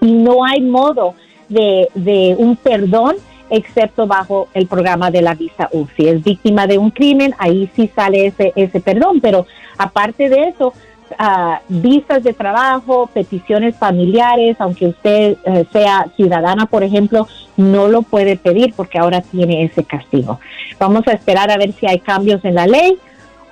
[0.00, 1.14] y no hay modo
[1.48, 3.16] de, de un perdón
[3.50, 5.86] excepto bajo el programa de la visa U.
[5.96, 10.48] Si es víctima de un crimen, ahí sí sale ese, ese perdón, pero aparte de
[10.48, 10.72] eso,
[11.18, 18.02] ah, visas de trabajo, peticiones familiares, aunque usted eh, sea ciudadana, por ejemplo, no lo
[18.02, 20.38] puede pedir porque ahora tiene ese castigo.
[20.78, 22.98] Vamos a esperar a ver si hay cambios en la ley.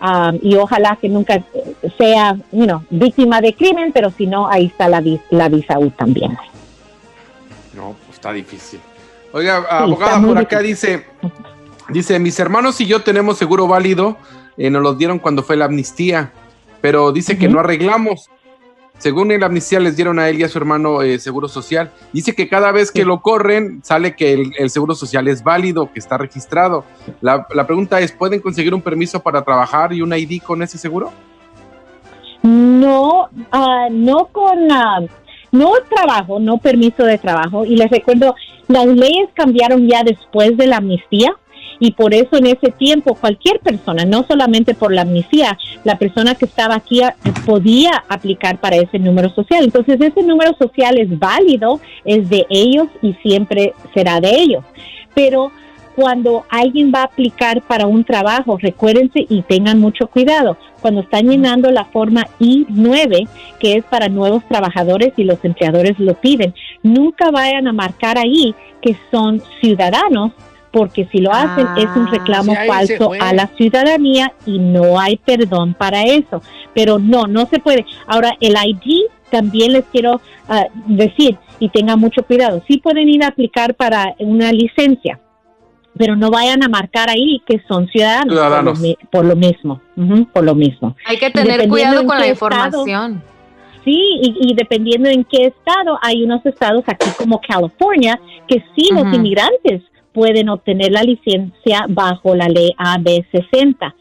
[0.01, 1.43] Ah, y ojalá que nunca
[1.97, 5.91] sea you know, víctima de crimen, pero si no, ahí está la, la visa U
[5.91, 6.37] también.
[7.75, 8.81] No, pues está difícil.
[9.33, 11.05] Oiga, abogada, por acá dice,
[11.91, 14.17] dice, mis hermanos y yo tenemos seguro válido,
[14.57, 16.33] eh, nos lo dieron cuando fue la amnistía,
[16.81, 17.55] pero dice que Ujú.
[17.55, 18.31] no arreglamos.
[18.99, 21.91] Según la amnistía les dieron a él y a su hermano eh, seguro social.
[22.13, 25.93] Dice que cada vez que lo corren sale que el, el seguro social es válido,
[25.93, 26.85] que está registrado.
[27.21, 30.79] La, la pregunta es, ¿pueden conseguir un permiso para trabajar y un ID con ese
[30.79, 31.13] seguro?
[32.43, 35.01] No, ah, no con, ah,
[35.53, 37.65] no trabajo, no permiso de trabajo.
[37.65, 38.35] Y les recuerdo,
[38.69, 41.33] las leyes cambiaron ya después de la amnistía
[41.81, 46.35] y por eso en ese tiempo cualquier persona, no solamente por la amnistía, la persona
[46.35, 47.15] que estaba aquí ah,
[47.47, 49.65] podía aplicar para ese número social.
[49.65, 54.65] Entonces ese número social es válido, es de ellos y siempre será de ellos.
[55.15, 55.51] Pero
[55.99, 60.57] cuando alguien va a aplicar para un trabajo, recuérdense y tengan mucho cuidado.
[60.81, 66.15] Cuando están llenando la forma I-9, que es para nuevos trabajadores y los empleadores lo
[66.15, 70.31] piden, nunca vayan a marcar ahí que son ciudadanos,
[70.79, 74.59] porque si lo hacen Ah, es un reclamo ahí se falso a la ciudadanía y
[74.61, 76.41] no hay perdón para eso.
[76.73, 77.85] Pero no, no se puede.
[78.07, 82.63] Ahora, el ID también les quiero ah, decir y tengan mucho cuidado.
[82.69, 85.19] Sí pueden ir a aplicar para una licencia,
[85.97, 88.79] pero no vayan a marcar ahí que son ciudadanos, Ciudadanos.
[88.79, 90.97] Por, lo, mi- por lo mismo, ujú, por lo mismo.
[91.07, 92.31] Hay que tener cuidado con la estado.
[92.53, 93.23] información.
[93.85, 98.89] Sí, y, y dependiendo en qué estado, hay unos estados aquí como California que sí
[98.93, 99.83] los inmigrantes
[100.19, 103.95] pueden obtener la licencia bajo la ley AB60,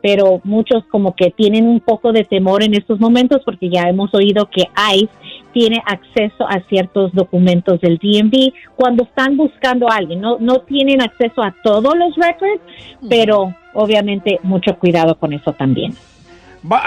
[0.00, 4.14] pero muchos como que tienen un poco de temor en estos momentos porque ya hemos
[4.14, 5.08] oído que ICE
[5.52, 10.20] tiene acceso a ciertos documentos del DMV cuando están buscando a alguien.
[10.20, 12.62] No, no tienen acceso a todos los records,
[13.10, 15.92] pero obviamente mucho cuidado con eso también.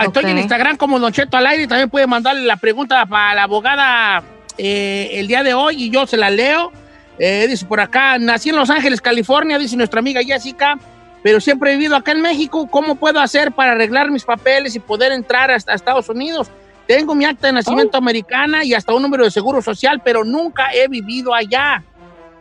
[0.01, 1.67] Estoy en Instagram como Don Cheto al aire.
[1.67, 4.23] También puede mandarle la pregunta para la abogada
[4.57, 6.71] eh, el día de hoy y yo se la leo.
[7.19, 10.77] Eh, dice por acá, nací en Los Ángeles, California, dice nuestra amiga Jessica,
[11.23, 12.67] pero siempre he vivido acá en México.
[12.69, 16.49] ¿Cómo puedo hacer para arreglar mis papeles y poder entrar hasta Estados Unidos?
[16.87, 20.69] Tengo mi acta de nacimiento americana y hasta un número de seguro social, pero nunca
[20.73, 21.83] he vivido allá.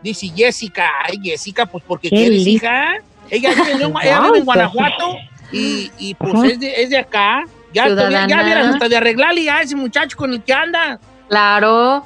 [0.03, 0.89] Dice Jessica.
[1.05, 2.95] Ay, Jessica, pues porque quieres, hija.
[3.29, 5.17] Ella vive en, ella vive en Guanajuato
[5.51, 7.43] y, y, pues es de, es de acá.
[7.73, 8.29] Ya, Ciudadana.
[8.29, 11.01] ya vieras hasta de arreglarle a ese muchacho con el que anda.
[11.29, 12.05] Claro.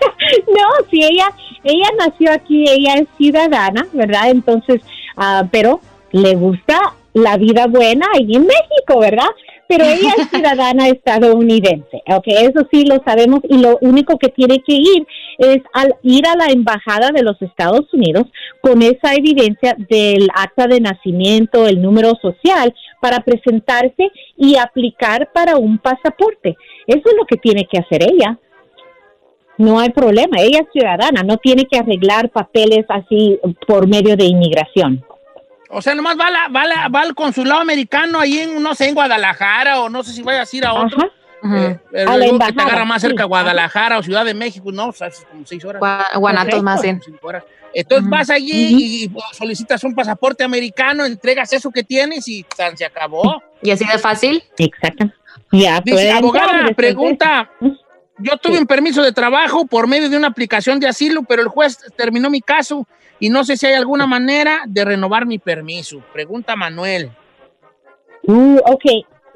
[0.46, 1.28] No, si ella,
[1.64, 4.30] ella nació aquí, ella es ciudadana, ¿verdad?
[4.30, 4.80] Entonces,
[5.16, 5.80] ah, pero
[6.12, 6.78] le gusta
[7.14, 9.28] la vida buena ahí en México, ¿verdad?
[9.68, 12.24] Pero ella es ciudadana estadounidense, ¿ok?
[12.26, 15.06] Eso sí lo sabemos y lo único que tiene que ir
[15.38, 18.26] es al ir a la embajada de los Estados Unidos
[18.60, 25.56] con esa evidencia del acta de nacimiento, el número social, para presentarse y aplicar para
[25.56, 26.56] un pasaporte.
[26.86, 28.38] Eso es lo que tiene que hacer ella
[29.58, 30.38] no hay problema.
[30.40, 35.04] Ella es ciudadana, no tiene que arreglar papeles así por medio de inmigración.
[35.70, 38.74] O sea, nomás va, a la- va, la- va al consulado americano ahí en, no
[38.74, 40.98] sé, en Guadalajara o no sé si vayas a ir a otro.
[40.98, 41.10] Ajá.
[41.70, 43.06] Eh, pero A la luego que te embajada, agarra más sí.
[43.08, 45.80] cerca Guadalajara o Ciudad de México, no, o sea, es como seis horas.
[45.80, 47.00] Gua- Guanatos más bien.
[47.04, 47.44] Cinco horas.
[47.74, 48.10] Entonces Ujú.
[48.10, 53.42] vas allí y solicitas un pasaporte americano, entregas eso que tienes y tan, se acabó.
[53.62, 54.42] Y así de fácil.
[54.56, 55.10] Exacto.
[55.52, 57.76] Ya, Dice, entrar abogada, pregunta, eso.
[58.18, 61.48] Yo tuve un permiso de trabajo por medio de una aplicación de asilo, pero el
[61.48, 62.86] juez terminó mi caso
[63.20, 66.02] y no sé si hay alguna manera de renovar mi permiso.
[66.12, 67.10] Pregunta Manuel.
[68.22, 68.84] Uh, ok,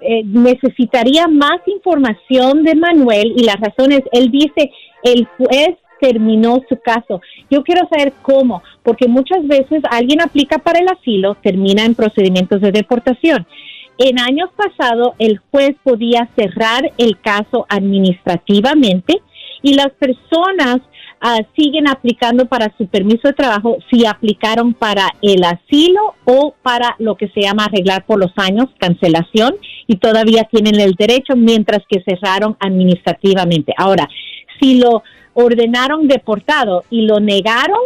[0.05, 4.73] Eh, necesitaría más información de Manuel y la razón es, él dice,
[5.05, 7.21] el juez terminó su caso.
[7.49, 12.61] Yo quiero saber cómo, porque muchas veces alguien aplica para el asilo, termina en procedimientos
[12.61, 13.47] de deportación.
[13.99, 19.23] En años pasados, el juez podía cerrar el caso administrativamente
[19.63, 20.79] y las personas
[21.21, 26.97] ah, siguen aplicando para su permiso de trabajo si aplicaron para el asilo o para
[26.99, 31.83] lo que se llama arreglar por los años, cancelación, y todavía tienen el derecho mientras
[31.89, 33.73] que cerraron administrativamente.
[33.77, 34.09] Ahora,
[34.61, 35.03] si lo
[35.35, 37.81] ordenaron deportado y lo negaron,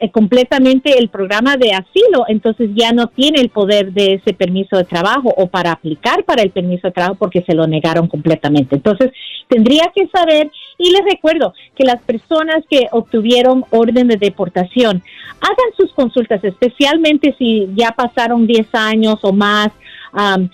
[0.00, 4.76] eh, completamente el programa de asilo, entonces ya no tiene el poder de ese permiso
[4.76, 8.76] de trabajo o para aplicar para el permiso de trabajo porque se lo negaron completamente.
[8.76, 9.10] Entonces,
[9.48, 15.02] tendría que saber, y les recuerdo que las personas que obtuvieron orden de deportación
[15.40, 19.70] hagan sus consultas, especialmente si ya pasaron 10 años o más.
[20.12, 20.50] am,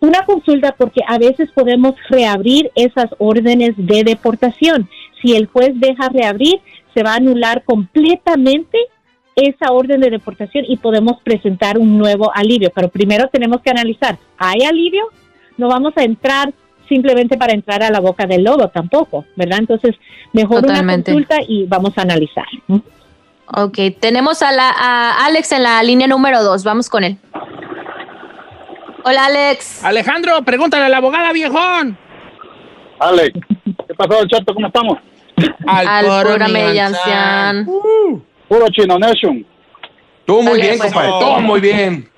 [0.00, 4.88] una consulta porque a veces podemos reabrir esas órdenes de deportación.
[5.20, 6.58] Si el juez deja reabrir,
[6.94, 8.78] se va a anular completamente
[9.36, 12.70] esa orden de deportación y podemos presentar un nuevo alivio.
[12.74, 15.04] Pero primero tenemos que analizar, ¿hay alivio?
[15.56, 16.52] No vamos a entrar
[16.88, 19.58] simplemente para entrar a la boca del lobo tampoco, ¿verdad?
[19.60, 19.94] Entonces,
[20.32, 21.12] mejor Totalmente.
[21.12, 22.46] una consulta y vamos a analizar.
[23.46, 26.64] Ok, tenemos a, la, a Alex en la línea número dos.
[26.64, 27.16] Vamos con él.
[29.04, 29.82] Hola, Alex.
[29.84, 31.96] Alejandro, pregúntale a la abogada, viejón.
[32.98, 33.38] Alex,
[33.86, 34.52] ¿qué pasó, Chato?
[34.52, 34.98] ¿Cómo estamos?
[35.66, 37.66] Al puro programa de Yansan.
[37.66, 38.24] Yansan.
[38.48, 39.46] Puro Chino Nation.
[40.24, 40.92] Tú muy bien, pues.
[40.92, 41.10] compadre.
[41.10, 42.10] Todo muy bien.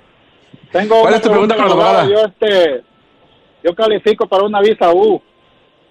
[0.71, 2.09] Tengo ¿Cuál una es tu pregunta para la abogada?
[2.09, 2.83] Yo, este,
[3.63, 5.21] yo califico para una visa U,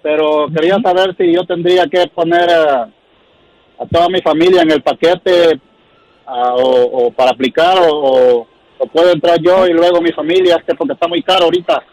[0.02, 4.82] pero quería saber si yo tendría que poner a, a toda mi familia en el
[4.82, 5.60] paquete
[6.26, 8.46] o, o para aplicar o, o,
[8.78, 11.84] o puedo entrar yo y luego mi familia, este, porque está muy caro ahorita.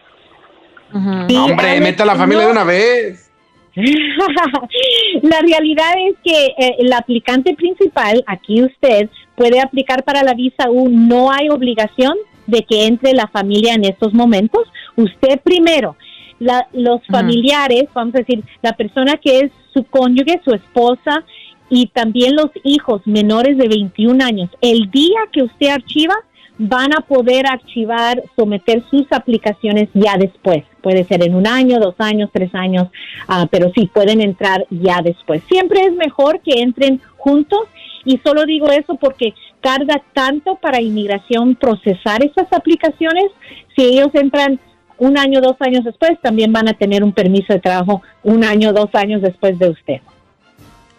[0.91, 2.47] No, hombre, meta a la familia no.
[2.47, 3.28] de una vez.
[3.75, 10.69] La realidad es que eh, el aplicante principal, aquí usted, puede aplicar para la visa
[10.69, 10.89] U.
[10.89, 12.13] No hay obligación
[12.47, 14.63] de que entre la familia en estos momentos.
[14.95, 15.95] Usted primero,
[16.39, 21.23] la- los familiares, vamos a decir, la persona que es su cónyuge, su esposa
[21.69, 26.15] y también los hijos menores de 21 años, el día que usted archiva,
[26.59, 30.65] van a poder archivar, someter sus aplicaciones ya después.
[30.81, 32.89] Puede ser en un año, dos años, tres años,
[33.29, 35.41] ah, pero sí pueden entrar ya después.
[35.49, 37.61] Siempre es mejor que entren juntos
[38.03, 43.31] y solo digo eso porque tarda tanto para inmigración procesar esas aplicaciones.
[43.75, 44.59] Si ellos entran
[44.97, 48.73] un año, dos años después, también van a tener un permiso de trabajo un año,
[48.73, 50.01] dos años después de usted.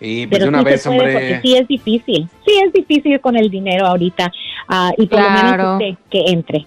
[0.00, 1.40] Y pues Pero de una sí vez, puede hombre.
[1.42, 2.28] sí es difícil.
[2.46, 4.32] Sí es difícil con el dinero ahorita
[4.68, 5.56] ah, y por lo Claro.
[5.56, 6.66] menos usted que entre.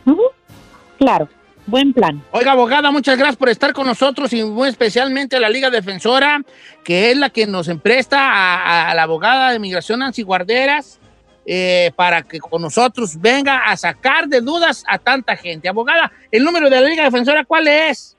[0.97, 1.27] Claro,
[1.65, 2.21] buen plan.
[2.31, 6.41] Oiga, abogada, muchas gracias por estar con nosotros y muy especialmente a la Liga Defensora,
[6.83, 10.99] que es la que nos empresta a, a la abogada de migración Nancy Guarderas
[11.45, 15.67] eh, para que con nosotros venga a sacar de dudas a tanta gente.
[15.67, 18.15] Abogada, el número de la Liga Defensora, ¿cuál es?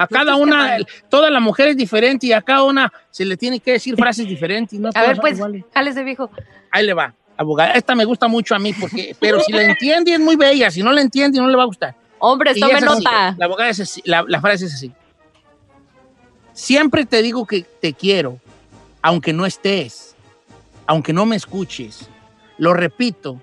[0.00, 0.76] A cada una,
[1.08, 4.28] toda la mujer es diferente y a cada una se le tiene que decir frases
[4.28, 4.78] diferentes.
[4.78, 5.64] y No A ver, pues, iguales.
[5.74, 6.30] jálese, viejo.
[6.70, 7.72] Ahí le va, abogada.
[7.72, 10.84] Esta me gusta mucho a mí, porque, pero si la entiende es muy bella, si
[10.84, 11.96] no la entiende no le va a gustar.
[12.20, 13.34] Hombres, Y tome nota.
[13.36, 14.92] La, abogada es así, la, la frase es así.
[16.52, 18.38] Siempre te digo que te quiero,
[19.02, 20.14] aunque no estés,
[20.86, 22.08] aunque no me escuches.
[22.56, 23.42] Lo repito,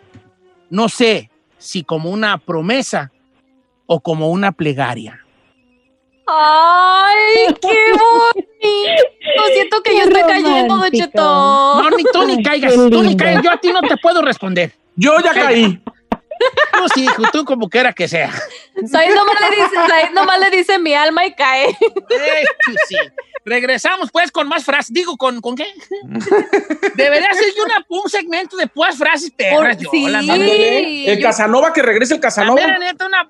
[0.69, 3.11] no sé si como una promesa
[3.87, 5.24] o como una plegaria.
[6.27, 9.43] ¡Ay, qué bonito!
[9.53, 10.91] Siento que Qué yo estoy cayendo, Don.
[10.91, 11.81] Cheto.
[11.81, 14.73] No, ni tú ni caigas, tú ni caigas, yo a ti no te puedo responder.
[14.95, 15.79] Yo ya caí.
[16.73, 18.31] Tú sí, hijo, tú como quiera que sea.
[18.91, 21.69] Said nomás le dice, Said nomás le dice mi alma y cae.
[21.69, 22.43] Eh,
[22.87, 22.95] sí.
[23.45, 24.91] Regresamos pues con más frases.
[24.91, 25.65] Digo, ¿con, ¿con qué?
[26.95, 29.77] Debería ser yo una, un segmento de puras frases perras.
[29.77, 30.07] Yo, sí.
[30.07, 30.19] la.
[30.19, 32.59] El yo- Casanova, que regrese el La Casanova.
[32.59, 33.29] mera neta, una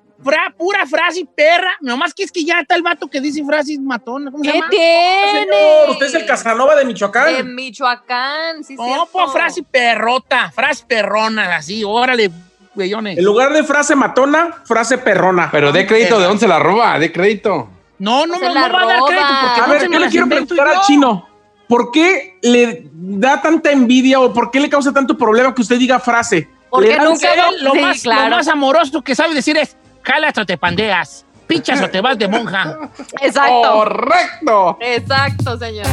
[0.56, 1.70] pura frase perra.
[1.80, 4.30] Nomás que es que ya está el vato que dice frases matona.
[4.30, 4.70] ¿Cómo se ¿Qué llama?
[4.70, 5.32] tiene?
[5.44, 7.34] Señor, usted es el Casanova de Michoacán.
[7.34, 12.30] De Michoacán, sí, No, pues frase perrota, frase perrona, así, órale,
[12.76, 13.18] güeyones.
[13.18, 15.48] En lugar de frase matona, frase perrona.
[15.50, 16.96] Pero de crédito, ¿de dónde se la roba?
[17.00, 17.68] De crédito.
[17.98, 19.08] No, no Se me, la no va a dar roba.
[19.08, 21.28] crédito porque A no ver, se yo le quiero preguntar al chino.
[21.68, 25.78] ¿Por qué le da tanta envidia o por qué le causa tanto problema que usted
[25.78, 26.48] diga frase?
[26.70, 27.28] Porque nunca
[27.60, 28.28] lo, Sí, más, claro.
[28.30, 32.18] lo más amoroso que sabe decir es, jalas o te pandeas, pichas o te vas
[32.18, 32.76] de monja.
[33.20, 33.72] Exacto.
[33.72, 34.78] ¡Correcto!
[34.80, 35.86] Exacto, señor.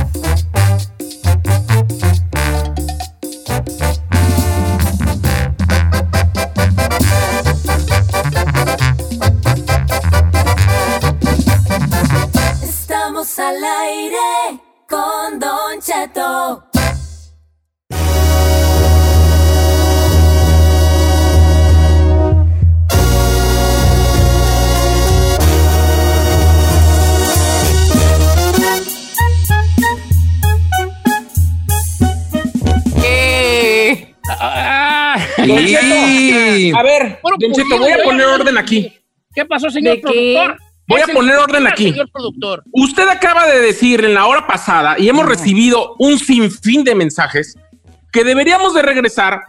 [13.24, 14.59] Estamos al aire
[14.89, 16.67] con Don Cheto.
[33.01, 34.15] ¿Qué?
[34.28, 35.76] Ah, Don Sí.
[35.76, 38.91] Cheto, a ver, Don Cheto, voy a poner orden aquí.
[39.34, 40.36] ¿Qué pasó, señor ¿De qué?
[40.36, 40.72] productor?
[40.88, 41.91] Voy a poner orden aquí.
[41.91, 42.63] Señor productor.
[42.73, 47.57] Usted acaba de decir en la hora pasada, y hemos recibido un sinfín de mensajes,
[48.11, 49.41] que deberíamos de regresar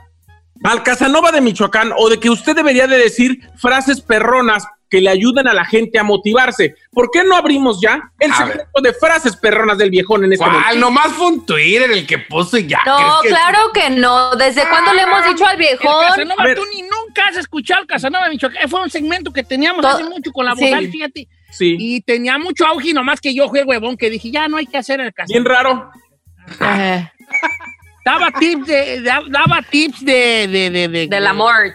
[0.62, 5.10] al Casanova de Michoacán o de que usted debería de decir frases perronas que le
[5.10, 6.76] ayuden a la gente a motivarse.
[6.92, 10.44] ¿Por qué no abrimos ya el A segmento de frases perronas del viejón en este
[10.44, 10.52] ¿Cuál?
[10.56, 10.78] momento?
[10.80, 12.78] Nomás fue un Twitter el que puso y ya.
[12.86, 14.36] No, ¿crees que- claro que no.
[14.36, 16.04] ¿Desde cuándo le hemos dicho al El viejón?
[16.08, 16.56] Casanova, A ver.
[16.56, 16.82] tú ni
[17.14, 18.68] nunca has escuchado el Casanova de Michoacán.
[18.68, 20.64] Fue un segmento que teníamos To- hace mucho con la sí.
[20.64, 21.28] vocal, fíjate.
[21.50, 24.48] Sí, Y tenía mucho auge, y nomás que yo fui el huevón que dije, ya
[24.48, 25.32] no hay que hacer el Casanova.
[25.32, 25.90] bien raro.
[28.04, 31.74] Daba tips de, da- daba tips de, de, de, de- Del amor.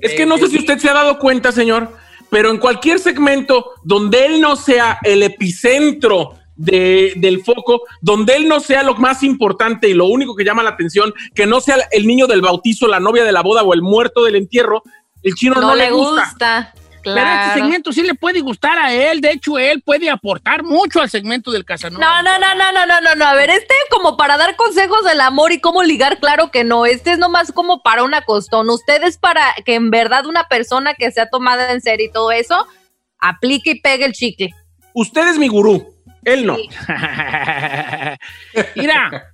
[0.00, 1.96] Es que no sé si usted se ha dado cuenta, señor,
[2.30, 8.48] pero en cualquier segmento donde él no sea el epicentro de- del foco, donde él
[8.48, 11.76] no sea lo más importante y lo único que llama la atención, que no sea
[11.90, 14.82] el niño del bautizo, la novia de la boda o el muerto del entierro,
[15.22, 16.24] el chino no, No, le gusta.
[16.24, 16.74] gusta.
[17.04, 17.54] Pero este Claro.
[17.54, 19.20] segmento sí le puede gustar a él.
[19.20, 22.00] De hecho, él puede aportar mucho al segmento del Casanova.
[22.00, 23.24] No, no, no, no, no, no, no, no.
[23.24, 26.86] A ver, este como para dar consejos del amor y cómo ligar, claro que no.
[26.86, 28.70] Este es nomás como para una costón.
[28.70, 32.30] Usted es para que en verdad una persona que sea tomada en serio y todo
[32.30, 32.68] eso,
[33.18, 34.50] aplique y pegue el chicle.
[34.94, 35.91] Usted es mi gurú,
[36.24, 36.56] él no.
[36.56, 36.68] Sí.
[38.76, 39.32] Mira,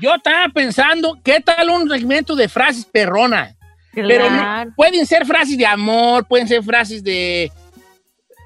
[0.00, 3.54] yo estaba pensando, ¿qué tal un segmento de frases perronas?
[3.92, 4.72] Pero no- Claro.
[4.76, 7.50] pueden ser frases de amor, pueden ser frases de,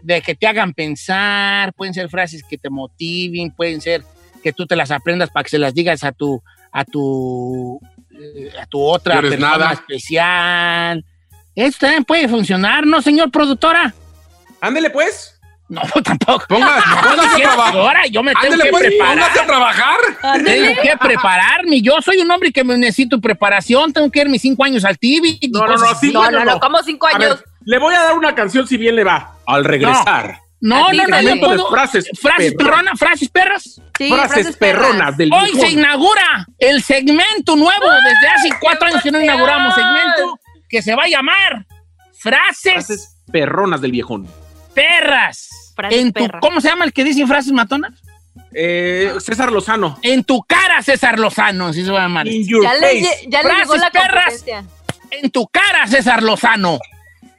[0.02, 4.02] de que te hagan pensar, pueden ser frases que te motiven, pueden ser
[4.42, 6.42] que tú te las aprendas para que se las digas a tu
[6.72, 7.80] a tu
[8.12, 9.72] eh, a tu otra No persona nada.
[9.72, 11.04] especial.
[11.56, 13.92] Esto también puede funcionar, ¿no, señor productora?
[14.60, 15.39] Ándele pues.
[15.70, 16.44] No, tampoco.
[16.48, 17.76] Ponga- póngase a trabajar.
[17.76, 19.14] ahora yo me tengo Ándele, que pues, preparar.
[19.14, 19.96] póngase a trabajar.
[20.44, 21.80] Tengo que prepararme.
[21.80, 23.92] Yo soy un hombre que me necesito preparación.
[23.92, 25.38] Tengo que ir mis cinco años al TV.
[25.40, 26.60] y No, no, cosas no, sí, No, no, no, no.
[26.60, 27.44] como cinco A ver, años.
[27.64, 29.36] le voy a dar una canción si bien le va.
[29.46, 30.40] Al regresar.
[30.62, 31.70] No, no, no, de puedo.
[31.70, 32.56] frases Frases perronas.
[32.58, 33.80] perronas, frases perras.
[33.96, 37.86] Sí, frases, perronas del Hoy se inaugura el segmento nuevo.
[37.90, 41.64] Desde hace cuatro años que no inauguramos segmento que se va a llamar
[42.18, 44.26] Frases, Frases perronas del viejón.
[44.74, 45.48] perras.
[45.90, 46.28] En tu-.
[46.40, 47.92] ¿Cómo se llama el que dicen frases matonas?
[48.52, 49.98] Eh, César Lozano.
[50.02, 52.26] En tu cara, César Lozano, así se va a llamar.
[52.28, 53.00] In your Ya le, face.
[53.00, 54.44] lle- ya le llegó Frases la perras.
[55.10, 56.78] En tu cara, César Lozano.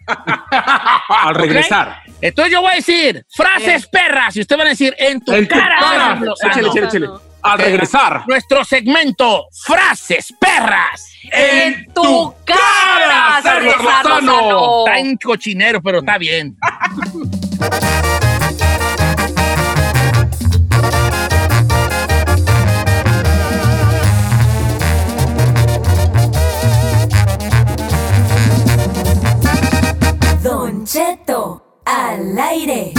[1.09, 2.01] Al regresar.
[2.21, 5.47] Entonces yo voy a decir frases perras y usted va a decir en tu En
[5.47, 5.75] tu cara.
[5.79, 5.89] cara.
[5.89, 6.51] César Lozano.
[6.51, 7.09] Échale, échale, échale.
[7.43, 8.23] Al regresar.
[8.27, 11.07] Nuestro segmento frases perras.
[11.31, 14.21] En tu cara, César César Lozano.
[14.21, 14.85] Lozano.
[14.85, 16.55] Está en cochinero, pero está bien.
[30.91, 32.91] Cheto, al aire.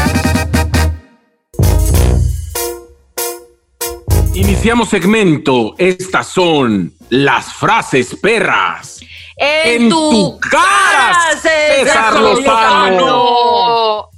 [4.32, 5.74] Iniciamos segmento.
[5.76, 8.98] Estas son las frases perras.
[9.36, 12.98] En, En tu, tu cara, César Lozano.
[12.98, 14.08] Lozano.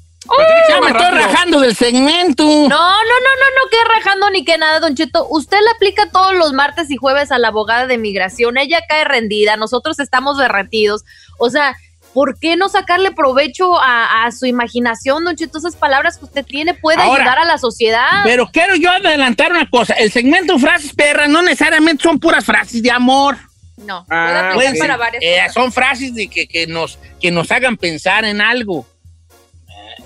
[0.69, 2.45] Ya me estoy rajando del segmento.
[2.45, 5.27] No, no, no, no, no, que rajando ni que nada, Don Cheto.
[5.31, 8.57] Usted le aplica todos los martes y jueves a la abogada de migración.
[8.57, 11.03] Ella cae rendida, nosotros estamos derretidos.
[11.39, 11.77] O sea,
[12.15, 15.59] ¿por qué no sacarle provecho a, a su imaginación, Don Cheto?
[15.59, 18.23] Esas palabras que usted tiene puede Ahora, ayudar a la sociedad.
[18.23, 19.93] Pero quiero yo adelantar una cosa.
[19.95, 23.37] El segmento frases perras no necesariamente son puras frases de amor.
[23.77, 25.53] no, Ah, para varias eh, cosas.
[25.53, 28.87] son frases de que, que nos, que nos hagan pensar en algo.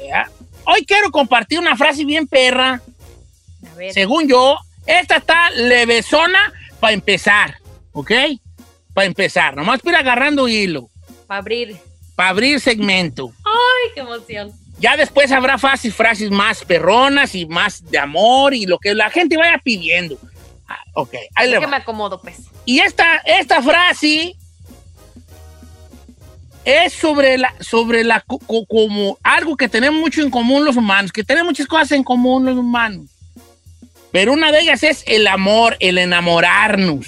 [0.01, 0.11] Eh.
[0.65, 2.81] Hoy quiero compartir una frase bien perra.
[3.71, 3.93] A ver.
[3.93, 7.59] Según yo, esta está levesona para empezar,
[7.93, 8.11] ¿ok?
[8.95, 10.89] Para empezar, nomás para ir agarrando hilo,
[11.27, 11.77] Para abrir.
[12.19, 13.33] Para abrir segmento.
[13.45, 14.51] Ay, qué emoción.
[14.81, 19.09] Ya después habrá frases, frases más perronas y más de amor y lo que la
[19.09, 20.19] gente vaya pidiendo.
[20.67, 21.71] Ah, ok, ahí le que va.
[21.71, 22.39] me acomodo, pues.
[22.65, 24.35] Y esta, esta frase
[26.65, 30.77] es sobre la, sobre la, co- co- como algo que tenemos mucho en común los
[30.77, 33.07] humanos, que tenemos muchas cosas en común los humanos.
[34.11, 37.07] Pero una de ellas es el amor, el enamorarnos,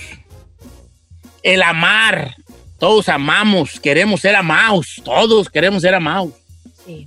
[1.42, 2.36] el amar.
[2.80, 6.32] Todos amamos, queremos ser amados, todos queremos ser amados.
[6.86, 7.06] Sí.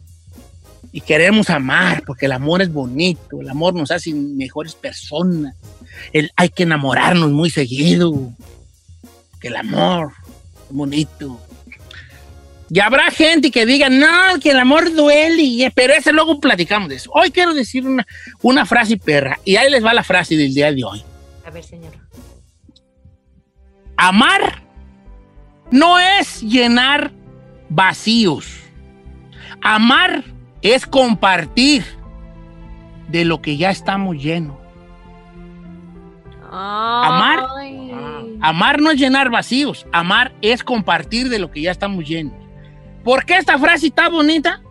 [0.92, 5.56] Y queremos amar, porque el amor es bonito, el amor nos hace mejores personas.
[6.14, 8.14] El, hay que enamorarnos muy seguido,
[9.42, 10.12] que el amor
[10.70, 11.40] es bonito.
[12.70, 16.98] Y habrá gente que diga, no, que el amor duele, pero ese luego platicamos de
[16.98, 17.10] eso.
[17.16, 18.06] Hoy quiero decir una,
[18.44, 21.04] una frase perra, y ahí les va la frase del día de hoy.
[21.44, 21.94] A ver, señor.
[23.98, 24.62] Amar
[25.74, 27.12] no es llenar
[27.68, 28.60] vacíos.
[29.60, 30.24] Amar
[30.62, 31.84] es compartir
[33.08, 34.56] de lo que ya estamos llenos.
[36.52, 37.40] Amar.
[38.40, 39.88] Amar no es llenar vacíos.
[39.92, 42.36] Amar es compartir de lo que ya estamos llenos.
[43.04, 44.62] ¿Por qué esta frase está bonita?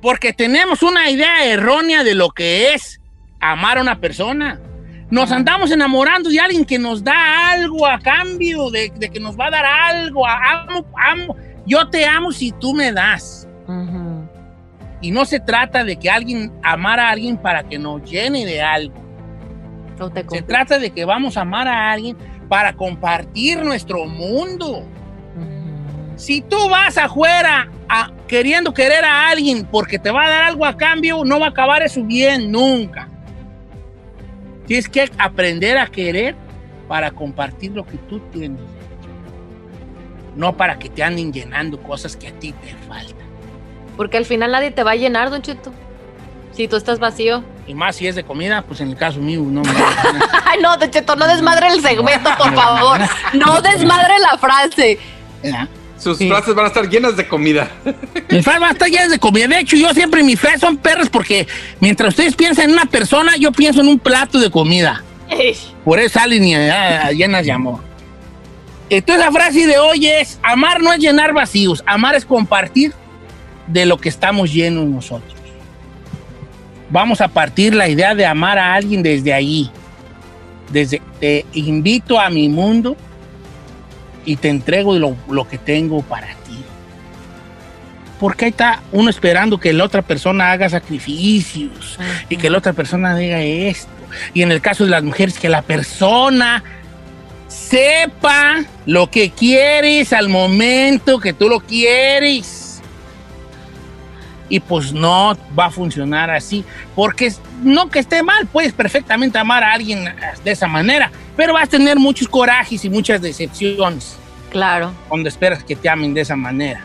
[0.00, 2.98] Porque tenemos una idea errónea de lo que es
[3.40, 4.58] amar a una persona.
[5.10, 9.38] Nos andamos enamorando de alguien que nos da algo a cambio, de, de que nos
[9.38, 10.26] va a dar algo.
[10.26, 11.36] Amo, amo.
[11.66, 13.48] Yo te amo si tú me das.
[15.00, 18.60] Y no se trata de que alguien amar a alguien para que nos llene de
[18.60, 18.94] algo.
[19.98, 22.16] No te Se trata de que vamos a amar a alguien
[22.48, 24.84] para compartir nuestro mundo.
[26.16, 30.64] Si tú vas afuera a- queriendo querer a alguien porque te va a dar algo
[30.66, 33.08] a cambio, no va a acabar eso bien nunca.
[34.68, 36.36] Tienes que aprender a querer
[36.86, 38.60] para compartir lo que tú tienes.
[40.36, 43.26] No para que te anden llenando cosas que a ti te faltan.
[43.96, 45.72] Porque al final nadie te va a llenar, Don Cheto.
[46.52, 47.42] Si tú estás vacío.
[47.66, 49.70] Y más si es de comida, pues en el caso mío no me
[50.44, 53.00] Ay, no, Don Cheto, no desmadre el segmento, por favor.
[53.32, 54.98] No desmadre la frase.
[55.98, 56.28] Sus Sí.
[56.28, 57.70] frases van a estar llenas de comida.
[58.30, 59.48] Mis frases van a estar llenas de comida.
[59.48, 61.46] De hecho, yo siempre mis frases son perras porque
[61.80, 65.02] mientras ustedes piensan en una persona, yo pienso en un plato de comida.
[65.84, 66.54] Por eso salen y,
[67.14, 67.80] llenas de amor.
[68.90, 72.92] Entonces la frase de hoy es, amar no es llenar vacíos, amar es compartir
[73.66, 75.34] de lo que estamos llenos nosotros.
[76.90, 79.70] Vamos a partir la idea de amar a alguien desde ahí.
[80.70, 82.96] Desde te invito a mi mundo
[84.28, 86.62] y te entrego lo, que tengo para ti.
[88.20, 91.98] Porque ahí está uno esperando que la otra persona haga sacrificios
[92.28, 93.90] y que la otra persona diga esto.
[94.34, 96.62] Y en el caso de las mujeres, que la persona
[97.46, 102.82] sepa lo que quieres al momento que tú lo quieres.
[104.50, 106.66] Y pues no va a funcionar así.
[106.94, 110.04] Porque no que esté mal, puedes perfectamente amar a alguien
[110.44, 114.17] de esa manera, pero vas a tener muchos corajes y muchas decepciones
[114.50, 114.92] Claro.
[115.08, 116.80] cuando esperas que te amen de esa manera.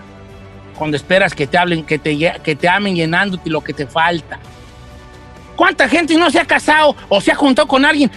[0.78, 4.40] Cuando esperas que te hablen, que te, que te amen llenándote lo que te falta.
[5.56, 8.10] ¿Cuánta gente no se ha casado o se ha juntado con alguien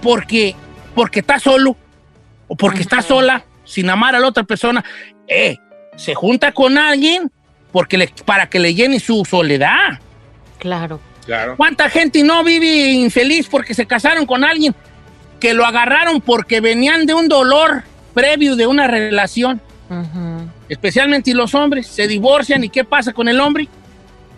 [0.00, 0.54] porque,
[0.94, 1.76] porque está solo
[2.46, 4.84] o porque está sola sin amar a la otra persona?
[5.26, 5.56] Eh,
[5.96, 7.30] se junta con alguien
[7.72, 9.98] porque le- para que le llene su soledad.
[10.58, 11.00] Claro.
[11.26, 11.56] Claro.
[11.56, 14.74] ¿Cuánta gente no vive infeliz porque se casaron con alguien
[15.40, 17.82] que lo agarraron porque venían de un dolor
[18.14, 19.60] previo de una relación?
[19.90, 20.48] Ujú.
[20.68, 23.68] Especialmente los hombres se divorcian y ¿qué pasa con el hombre?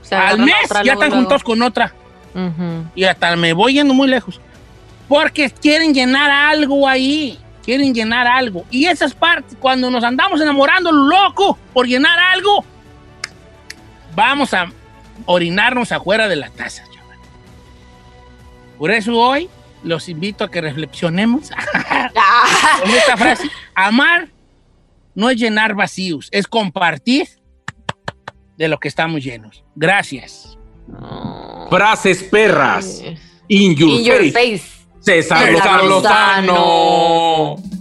[0.03, 1.17] Se Al mes ya luego, están luego.
[1.17, 1.93] juntos con otra
[2.35, 2.85] Ujú.
[2.95, 4.41] y hasta me voy yendo muy lejos.
[5.09, 8.65] Porque quieren llenar algo ahí, quieren llenar algo.
[8.71, 12.65] Y esas partes, cuando nos andamos enamorando loco por llenar algo,
[14.15, 14.71] vamos a
[15.27, 16.85] orinarnos afuera de la taza.
[16.95, 17.19] chaval.
[18.79, 19.49] Por eso hoy
[19.83, 21.51] los invito a que reflexionemos
[22.83, 23.51] con esta frase.
[23.75, 24.29] Amar
[25.15, 27.29] no es llenar vacíos, es compartir
[28.57, 29.65] de lo que estamos llenos.
[29.75, 30.59] Gracias.
[31.71, 33.03] Frases perras.
[33.49, 34.59] In your, In your face.
[34.59, 34.81] face.
[35.01, 37.57] César César Lozano.
[37.57, 37.80] Lozano.